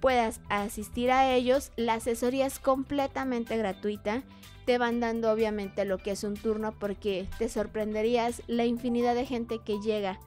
puedas 0.00 0.40
asistir 0.48 1.10
a 1.10 1.32
ellos. 1.32 1.72
La 1.76 1.94
asesoría 1.94 2.46
es 2.46 2.58
completamente 2.58 3.56
gratuita. 3.56 4.22
Te 4.64 4.78
van 4.78 5.00
dando 5.00 5.32
obviamente 5.32 5.84
lo 5.84 5.98
que 5.98 6.12
es 6.12 6.24
un 6.24 6.34
turno 6.34 6.72
porque 6.78 7.28
te 7.38 7.48
sorprenderías 7.48 8.42
la 8.46 8.66
infinidad 8.66 9.14
de 9.14 9.26
gente 9.26 9.60
que 9.64 9.80
llega 9.80 10.20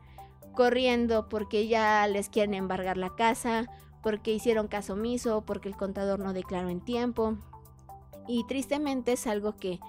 corriendo 0.53 1.29
porque 1.29 1.67
ya 1.67 2.07
les 2.07 2.29
quieren 2.29 2.53
embargar 2.53 2.97
la 2.97 3.15
casa, 3.15 3.67
porque 4.01 4.33
hicieron 4.33 4.67
caso 4.67 4.93
omiso, 4.93 5.41
porque 5.45 5.69
el 5.69 5.77
contador 5.77 6.19
no 6.19 6.33
declaró 6.33 6.69
en 6.69 6.81
tiempo, 6.81 7.37
y 8.27 8.43
tristemente 8.45 9.13
es 9.13 9.27
algo 9.27 9.55
que 9.55 9.79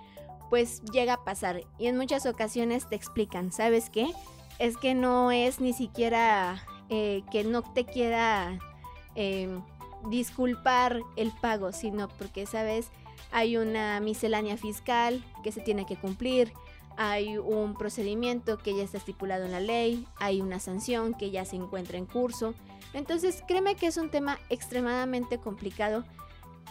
pues 0.50 0.82
llega 0.92 1.14
a 1.14 1.24
pasar 1.24 1.62
y 1.78 1.86
en 1.86 1.96
muchas 1.96 2.26
ocasiones 2.26 2.86
te 2.88 2.94
explican, 2.94 3.52
¿sabes 3.52 3.88
qué? 3.88 4.12
es 4.58 4.76
que 4.76 4.94
no 4.94 5.32
es 5.32 5.60
ni 5.60 5.72
siquiera 5.72 6.64
eh, 6.88 7.22
que 7.30 7.44
no 7.44 7.62
te 7.62 7.84
quiera 7.84 8.58
em, 9.14 9.62
disculpar 10.08 11.00
el 11.16 11.32
pago, 11.40 11.72
sino 11.72 12.08
porque, 12.08 12.46
¿sabes? 12.46 12.90
Hay 13.30 13.56
una 13.56 14.00
miscelánea 14.00 14.56
fiscal 14.56 15.24
que 15.42 15.52
se 15.52 15.60
tiene 15.60 15.86
que 15.86 15.96
cumplir, 15.96 16.52
hay 16.96 17.38
un 17.38 17.74
procedimiento 17.74 18.58
que 18.58 18.76
ya 18.76 18.82
está 18.82 18.98
estipulado 18.98 19.44
en 19.44 19.52
la 19.52 19.60
ley, 19.60 20.06
hay 20.16 20.40
una 20.40 20.60
sanción 20.60 21.14
que 21.14 21.30
ya 21.30 21.44
se 21.44 21.56
encuentra 21.56 21.98
en 21.98 22.06
curso. 22.06 22.54
Entonces, 22.92 23.42
créeme 23.46 23.76
que 23.76 23.86
es 23.86 23.96
un 23.96 24.10
tema 24.10 24.38
extremadamente 24.50 25.38
complicado 25.38 26.04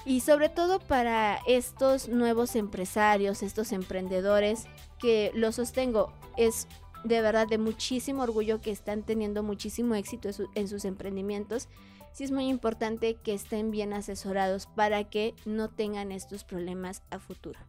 y 0.06 0.22
sobre 0.22 0.50
todo 0.50 0.80
para 0.80 1.40
estos 1.46 2.10
nuevos 2.10 2.56
empresarios, 2.56 3.44
estos 3.44 3.72
emprendedores 3.72 4.66
que 5.00 5.32
lo 5.36 5.52
sostengo, 5.52 6.12
es 6.38 6.68
de 7.04 7.22
verdad 7.22 7.48
de 7.48 7.58
muchísimo 7.58 8.24
orgullo 8.24 8.62
que 8.62 8.72
están 8.72 9.04
teniendo 9.04 9.44
muchísimo 9.44 9.96
éxito 9.96 10.30
en, 10.56 10.68
sus 10.68 10.86
emprendimientos. 10.86 11.68
Sí 12.12 12.26
es 12.26 12.32
muy 12.32 12.48
importante 12.48 13.16
que 13.16 13.34
estén 13.34 13.72
bien 13.72 13.94
asesorados 13.94 14.68
para 14.68 15.06
que 15.06 15.34
no 15.46 15.70
tengan 15.70 16.12
estos 16.12 16.44
problemas 16.44 17.04
a 17.10 17.20
futuro. 17.20 17.60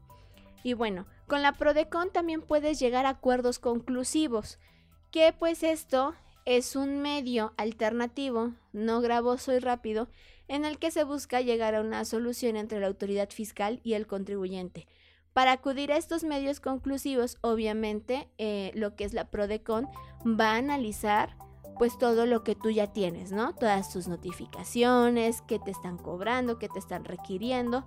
Y 0.64 0.74
bueno, 0.74 1.06
con 1.26 1.42
la 1.42 1.52
Prodecon 1.52 2.10
también 2.12 2.42
puedes 2.42 2.78
llegar 2.78 3.06
a 3.06 3.10
acuerdos 3.10 3.58
conclusivos, 3.58 4.58
que 5.10 5.32
pues 5.32 5.62
esto 5.62 6.14
es 6.44 6.76
un 6.76 7.00
medio 7.00 7.52
alternativo, 7.56 8.52
no 8.72 9.00
gravoso 9.00 9.52
y 9.54 9.58
rápido, 9.58 10.08
en 10.48 10.64
el 10.64 10.78
que 10.78 10.90
se 10.90 11.04
busca 11.04 11.40
llegar 11.40 11.74
a 11.74 11.80
una 11.80 12.04
solución 12.04 12.56
entre 12.56 12.80
la 12.80 12.88
autoridad 12.88 13.30
fiscal 13.30 13.80
y 13.84 13.94
el 13.94 14.06
contribuyente. 14.06 14.86
Para 15.32 15.52
acudir 15.52 15.92
a 15.92 15.96
estos 15.96 16.24
medios 16.24 16.60
conclusivos, 16.60 17.38
obviamente, 17.40 18.28
eh, 18.38 18.70
lo 18.74 18.94
que 18.96 19.04
es 19.04 19.14
la 19.14 19.30
Prodecon 19.30 19.88
va 20.26 20.52
a 20.52 20.56
analizar 20.56 21.36
pues 21.82 21.98
todo 21.98 22.26
lo 22.26 22.44
que 22.44 22.54
tú 22.54 22.70
ya 22.70 22.92
tienes, 22.92 23.32
¿no? 23.32 23.56
Todas 23.56 23.92
tus 23.92 24.06
notificaciones, 24.06 25.42
qué 25.48 25.58
te 25.58 25.72
están 25.72 25.98
cobrando, 25.98 26.56
qué 26.56 26.68
te 26.68 26.78
están 26.78 27.04
requiriendo 27.04 27.82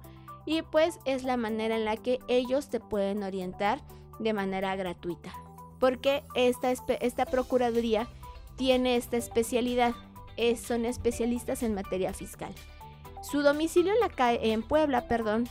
y 0.45 0.63
pues 0.63 0.99
es 1.05 1.23
la 1.23 1.37
manera 1.37 1.77
en 1.77 1.85
la 1.85 1.95
que 1.95 2.19
ellos 2.27 2.67
te 2.67 2.81
pueden 2.81 3.23
orientar 3.23 3.79
de 4.19 4.33
manera 4.33 4.75
gratuita. 4.75 5.33
Porque 5.79 6.25
esta, 6.35 6.73
esta 6.99 7.25
Procuraduría 7.25 8.09
tiene 8.57 8.97
esta 8.97 9.15
especialidad, 9.15 9.95
son 10.61 10.83
especialistas 10.83 11.63
en 11.63 11.73
materia 11.73 12.13
fiscal. 12.13 12.53
Su 13.21 13.43
domicilio 13.43 13.93
en, 13.93 14.01
la 14.01 14.33
en 14.33 14.61
Puebla, 14.61 15.07
perdón, 15.07 15.47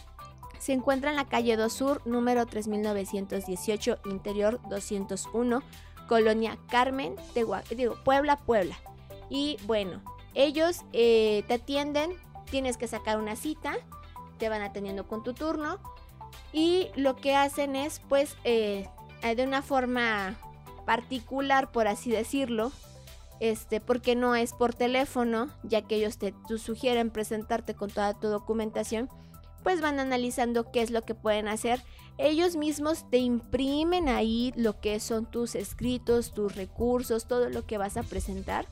se 0.59 0.75
encuentra 0.75 1.09
en 1.09 1.17
la 1.17 1.31
calle 1.31 1.57
2 1.57 1.73
Sur, 1.73 2.07
número 2.07 2.45
3918, 2.45 4.01
interior 4.05 4.61
201, 4.69 5.63
Colonia 6.09 6.59
Carmen, 6.69 7.17
digo, 7.35 7.97
Puebla, 8.05 8.37
Puebla. 8.37 8.77
Y 9.31 9.57
bueno, 9.67 10.03
ellos 10.35 10.83
eh, 10.93 11.45
te 11.49 11.55
atienden, 11.55 12.13
tienes 12.51 12.77
que 12.77 12.87
sacar 12.87 13.19
una 13.19 13.37
cita, 13.37 13.75
te 14.39 14.49
van 14.49 14.63
atendiendo 14.63 15.07
con 15.07 15.23
tu 15.23 15.35
turno 15.35 15.79
y 16.53 16.89
lo 16.97 17.17
que 17.17 17.35
hacen 17.35 17.77
es 17.77 18.01
pues 18.09 18.37
eh, 18.45 18.89
de 19.23 19.45
una 19.45 19.63
forma 19.63 20.37
particular, 20.85 21.73
por 21.73 21.89
así 21.89 22.11
decirlo, 22.11 22.73
este, 23.41 23.81
porque 23.81 24.15
no 24.15 24.35
es 24.35 24.53
por 24.53 24.75
teléfono, 24.75 25.49
ya 25.63 25.83
que 25.83 25.97
ellos 25.97 26.19
te 26.19 26.35
sugieren 26.59 27.11
presentarte 27.11 27.75
con 27.75 27.91
toda 27.91 28.15
tu 28.15 28.29
documentación, 28.29 29.09
pues 29.63 29.81
van 29.81 29.99
analizando 29.99 30.71
qué 30.71 30.83
es 30.83 30.91
lo 30.91 31.03
que 31.03 31.15
pueden 31.15 31.49
hacer. 31.49 31.83
Ellos 32.17 32.57
mismos 32.57 33.09
te 33.11 33.19
imprimen 33.19 34.09
ahí 34.09 34.53
lo 34.57 34.81
que 34.81 35.01
son 35.01 35.27
tus 35.27 35.55
escritos, 35.55 36.33
tus 36.33 36.55
recursos, 36.55 37.27
todo 37.27 37.49
lo 37.49 37.67
que 37.67 37.79
vas 37.79 37.97
a 37.97 38.05
presentar, 38.05 38.67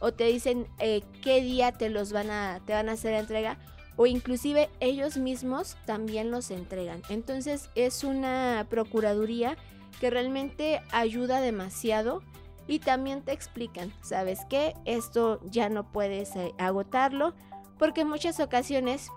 o 0.00 0.12
te 0.12 0.24
dicen 0.24 0.66
eh, 0.78 1.02
qué 1.22 1.40
día 1.40 1.72
te 1.72 1.90
los 1.90 2.12
van 2.12 2.30
a, 2.30 2.60
te 2.66 2.72
van 2.72 2.88
a 2.88 2.92
hacer 2.92 3.14
entrega, 3.14 3.58
o 3.96 4.06
inclusive 4.06 4.68
ellos 4.80 5.16
mismos 5.16 5.76
también 5.86 6.30
los 6.30 6.50
entregan. 6.50 7.02
Entonces 7.08 7.70
es 7.74 8.04
una 8.04 8.66
procuraduría 8.68 9.56
que 10.00 10.10
realmente 10.10 10.80
ayuda 10.92 11.40
demasiado 11.40 12.22
y 12.66 12.80
también 12.80 13.22
te 13.22 13.32
explican, 13.32 13.92
¿sabes 14.02 14.40
qué? 14.48 14.74
Esto 14.84 15.40
ya 15.44 15.68
no 15.68 15.90
puedes 15.90 16.36
eh, 16.36 16.52
agotarlo 16.58 17.34
porque 17.78 18.02
en 18.02 18.08
muchas 18.08 18.40
ocasiones 18.40 19.08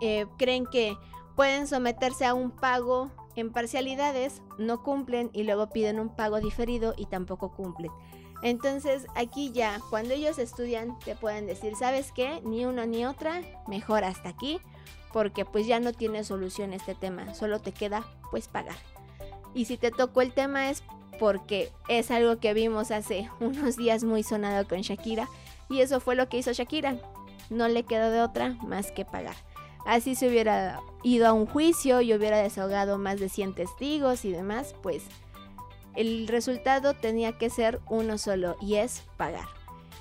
eh, 0.00 0.26
creen 0.38 0.66
que 0.66 0.96
pueden 1.36 1.66
someterse 1.68 2.24
a 2.24 2.34
un 2.34 2.50
pago 2.50 3.10
en 3.36 3.52
parcialidades, 3.52 4.42
no 4.58 4.82
cumplen 4.82 5.30
y 5.32 5.44
luego 5.44 5.68
piden 5.68 6.00
un 6.00 6.08
pago 6.08 6.40
diferido 6.40 6.94
y 6.96 7.06
tampoco 7.06 7.52
cumplen. 7.52 7.92
Entonces 8.42 9.06
aquí 9.14 9.52
ya, 9.52 9.80
cuando 9.90 10.14
ellos 10.14 10.38
estudian, 10.38 10.98
te 11.00 11.14
pueden 11.14 11.46
decir, 11.46 11.76
¿sabes 11.76 12.12
qué? 12.12 12.40
Ni 12.44 12.64
una 12.64 12.86
ni 12.86 13.04
otra, 13.04 13.42
mejor 13.66 14.04
hasta 14.04 14.30
aquí, 14.30 14.58
porque 15.12 15.44
pues 15.44 15.66
ya 15.66 15.78
no 15.80 15.92
tiene 15.92 16.24
solución 16.24 16.72
este 16.72 16.94
tema, 16.94 17.34
solo 17.34 17.60
te 17.60 17.72
queda 17.72 18.04
pues 18.30 18.48
pagar. 18.48 18.76
Y 19.54 19.66
si 19.66 19.76
te 19.76 19.90
tocó 19.90 20.22
el 20.22 20.32
tema 20.32 20.70
es 20.70 20.82
porque 21.18 21.70
es 21.88 22.10
algo 22.10 22.38
que 22.38 22.54
vimos 22.54 22.90
hace 22.90 23.30
unos 23.40 23.76
días 23.76 24.04
muy 24.04 24.22
sonado 24.22 24.66
con 24.66 24.80
Shakira, 24.80 25.28
y 25.68 25.80
eso 25.80 26.00
fue 26.00 26.14
lo 26.14 26.28
que 26.28 26.38
hizo 26.38 26.52
Shakira. 26.52 26.96
No 27.50 27.68
le 27.68 27.84
quedó 27.84 28.10
de 28.10 28.22
otra 28.22 28.50
más 28.62 28.90
que 28.90 29.04
pagar. 29.04 29.36
Así 29.86 30.16
se 30.16 30.28
hubiera 30.28 30.80
ido 31.04 31.28
a 31.28 31.32
un 31.32 31.46
juicio 31.46 32.00
y 32.00 32.12
hubiera 32.12 32.38
desahogado 32.38 32.98
más 32.98 33.20
de 33.20 33.28
100 33.28 33.54
testigos 33.54 34.24
y 34.24 34.32
demás, 34.32 34.74
pues 34.82 35.04
el 35.94 36.28
resultado 36.28 36.94
tenía 36.94 37.38
que 37.38 37.50
ser 37.50 37.80
uno 37.88 38.18
solo 38.18 38.56
y 38.60 38.74
es 38.74 39.04
pagar. 39.16 39.46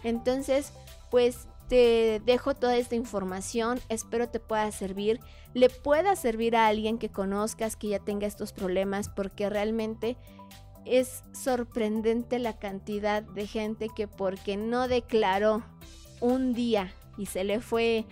Entonces, 0.04 0.74
pues 1.12 1.48
te 1.68 2.22
dejo 2.26 2.56
toda 2.56 2.78
esta 2.78 2.96
información, 2.96 3.80
espero 3.90 4.30
te 4.30 4.40
pueda 4.40 4.72
servir, 4.72 5.20
le 5.54 5.70
pueda 5.70 6.16
servir 6.16 6.56
a 6.56 6.68
alguien 6.68 6.98
que 6.98 7.10
conozcas 7.10 7.76
que 7.76 7.88
ya 7.90 8.00
tenga 8.00 8.28
estos 8.28 8.54
problemas 8.54 9.10
porque 9.10 9.50
realmente 9.50 10.18
es 10.86 11.24
sorprendente 11.34 12.38
la 12.40 12.58
cantidad 12.58 13.24
de 13.24 13.48
gente 13.48 13.90
que 13.96 14.08
porque 14.08 14.58
no 14.58 14.88
declaró 14.88 15.64
un 16.22 16.54
día 16.54 16.94
y 17.18 17.26
se 17.26 17.44
le 17.44 17.60
fue 17.60 18.06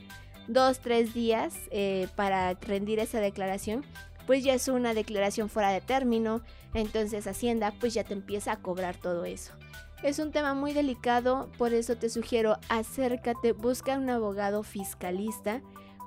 dos, 0.47 0.79
tres 0.79 1.13
días 1.13 1.53
eh, 1.71 2.07
para 2.15 2.53
rendir 2.53 2.99
esa 2.99 3.19
declaración, 3.19 3.85
pues 4.25 4.43
ya 4.43 4.53
es 4.53 4.67
una 4.67 4.93
declaración 4.93 5.49
fuera 5.49 5.69
de 5.69 5.81
término, 5.81 6.41
entonces 6.73 7.27
Hacienda 7.27 7.73
pues 7.79 7.93
ya 7.93 8.03
te 8.03 8.13
empieza 8.13 8.53
a 8.53 8.61
cobrar 8.61 8.97
todo 8.97 9.25
eso. 9.25 9.53
Es 10.01 10.19
un 10.19 10.31
tema 10.31 10.53
muy 10.53 10.73
delicado, 10.73 11.49
por 11.57 11.73
eso 11.73 11.95
te 11.95 12.09
sugiero 12.09 12.57
acércate, 12.69 13.53
busca 13.53 13.97
un 13.97 14.09
abogado 14.09 14.63
fiscalista 14.63 15.61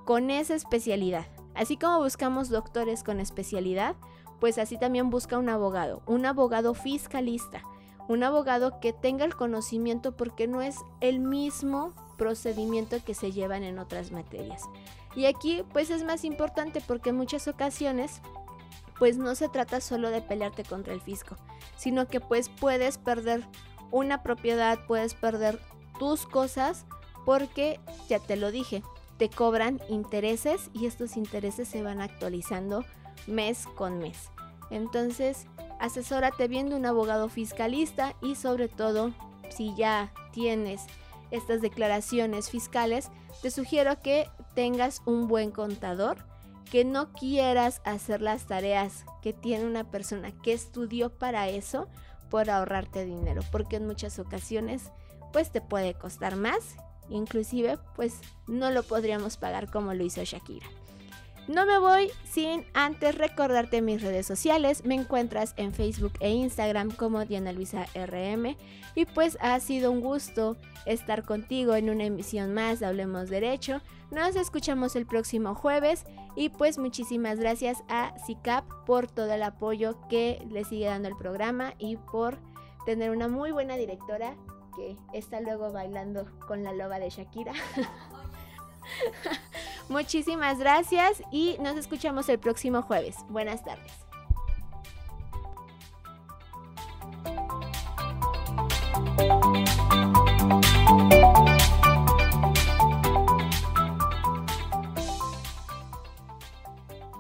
con 0.05 0.31
esa 0.31 0.55
especialidad. 0.55 1.27
Así 1.55 1.79
como 1.79 2.01
buscamos 2.01 2.51
doctores 2.51 3.03
con 3.03 3.21
especialidad, 3.21 3.97
pues 4.39 4.59
así 4.59 4.79
también 4.79 5.09
busca 5.09 5.39
un 5.39 5.49
abogado, 5.49 6.03
un 6.07 6.27
abogado 6.27 6.75
fiscalista, 6.75 7.63
un 8.07 8.23
abogado 8.23 8.81
que 8.81 8.93
tenga 8.93 9.25
el 9.25 9.35
conocimiento 9.35 10.15
porque 10.15 10.47
no 10.47 10.61
es 10.61 10.77
el 11.01 11.21
mismo 11.21 11.95
procedimiento 12.17 13.03
que 13.05 13.15
se 13.15 13.33
llevan 13.33 13.63
en 13.63 13.79
otras 13.79 14.13
materias. 14.13 14.63
Y 15.15 15.27
aquí 15.27 15.65
pues 15.73 15.91
es 15.91 16.05
más 16.05 16.25
importante 16.25 16.83
porque 16.87 17.11
en 17.11 17.17
muchas 17.17 17.49
ocasiones 17.49 18.21
pues 18.99 19.19
no 19.19 19.35
se 19.35 19.49
trata 19.49 19.81
solo 19.81 20.11
de 20.11 20.23
pelearte 20.23 20.65
contra 20.65 20.95
el 20.95 21.01
fisco, 21.01 21.37
sino 21.77 22.07
que 22.09 22.21
pues 22.21 22.49
puedes 22.49 22.99
perder 22.99 23.47
una 23.91 24.23
propiedad, 24.23 24.79
puedes 24.87 25.15
perder 25.15 25.61
tus 25.99 26.27
cosas 26.27 26.87
porque 27.25 27.81
ya 28.09 28.19
te 28.19 28.37
lo 28.37 28.51
dije, 28.51 28.83
te 29.17 29.29
cobran 29.29 29.81
intereses 29.89 30.71
y 30.73 30.87
estos 30.87 31.17
intereses 31.17 31.69
se 31.69 31.83
van 31.83 32.01
actualizando 32.01 32.85
mes 33.27 33.67
con 33.75 33.99
mes. 33.99 34.31
Entonces, 34.71 35.47
asesórate 35.81 36.49
bien 36.49 36.69
de 36.69 36.77
un 36.77 36.87
abogado 36.87 37.29
fiscalista 37.29 38.15
y 38.23 38.35
sobre 38.35 38.69
todo, 38.69 39.13
si 39.51 39.75
ya 39.75 40.13
tienes 40.33 40.83
estas 41.31 41.61
declaraciones 41.61 42.51
fiscales, 42.51 43.11
te 43.43 43.51
sugiero 43.51 44.01
que 44.03 44.29
tengas 44.55 45.03
un 45.07 45.29
buen 45.29 45.51
contador, 45.51 46.25
que 46.71 46.85
no 46.85 47.13
quieras 47.13 47.81
hacer 47.85 48.21
las 48.21 48.47
tareas 48.47 49.05
que 49.23 49.33
tiene 49.33 49.65
una 49.65 49.91
persona 49.91 50.33
que 50.43 50.53
estudió 50.53 51.11
para 51.11 51.49
eso 51.49 51.89
por 52.31 52.51
ahorrarte 52.51 53.05
dinero, 53.05 53.43
porque 53.53 53.77
en 53.77 53.87
muchas 53.87 54.19
ocasiones 54.19 54.91
pues 55.33 55.53
te 55.53 55.61
puede 55.61 55.95
costar 55.95 56.37
más, 56.37 56.77
inclusive 57.09 57.79
pues 57.95 58.21
no 58.47 58.71
lo 58.71 58.83
podríamos 58.83 59.37
pagar 59.37 59.71
como 59.71 59.95
lo 59.95 60.05
hizo 60.05 60.25
Shakira. 60.25 60.67
No 61.49 61.65
me 61.65 61.79
voy 61.79 62.11
sin 62.25 62.65
antes 62.75 63.17
recordarte 63.17 63.81
mis 63.81 64.03
redes 64.03 64.27
sociales. 64.27 64.85
Me 64.85 64.97
encuentras 64.97 65.55
en 65.57 65.73
Facebook 65.73 66.15
e 66.19 66.31
Instagram 66.31 66.91
como 66.91 67.25
Diana 67.25 67.53
Luisa 67.53 67.87
RM. 67.95 68.57
Y 68.97 69.05
pues 69.05 69.39
ha 69.41 69.61
sido 69.61 69.93
un 69.93 70.01
gusto 70.01 70.57
estar 70.87 71.25
contigo 71.25 71.77
en 71.77 71.89
una 71.89 72.05
emisión 72.05 72.53
más 72.53 72.81
de 72.81 72.87
Hablemos 72.87 73.31
Derecho. 73.31 73.81
Nos 74.11 74.35
escuchamos 74.35 74.97
el 74.97 75.07
próximo 75.07 75.55
jueves. 75.55 76.05
Y 76.35 76.49
pues 76.49 76.79
muchísimas 76.79 77.39
gracias 77.39 77.85
a 77.89 78.13
CICAP 78.27 78.65
por 78.85 79.07
todo 79.07 79.33
el 79.33 79.43
apoyo 79.45 79.97
que 80.09 80.45
le 80.51 80.65
sigue 80.65 80.87
dando 80.87 81.09
el 81.09 81.17
programa 81.17 81.75
y 81.79 81.97
por 81.97 82.39
tener 82.87 83.11
una 83.11 83.29
muy 83.29 83.53
buena 83.53 83.77
directora 83.77 84.35
que 84.77 84.97
está 85.13 85.41
luego 85.41 85.73
bailando 85.73 86.27
con 86.47 86.65
la 86.65 86.73
loba 86.73 86.99
de 86.99 87.09
Shakira. 87.09 87.53
Muchísimas 89.89 90.59
gracias 90.59 91.23
y 91.31 91.57
nos 91.61 91.77
escuchamos 91.77 92.29
el 92.29 92.39
próximo 92.39 92.83
jueves. 92.83 93.17
Buenas 93.29 93.65
tardes. 93.65 94.06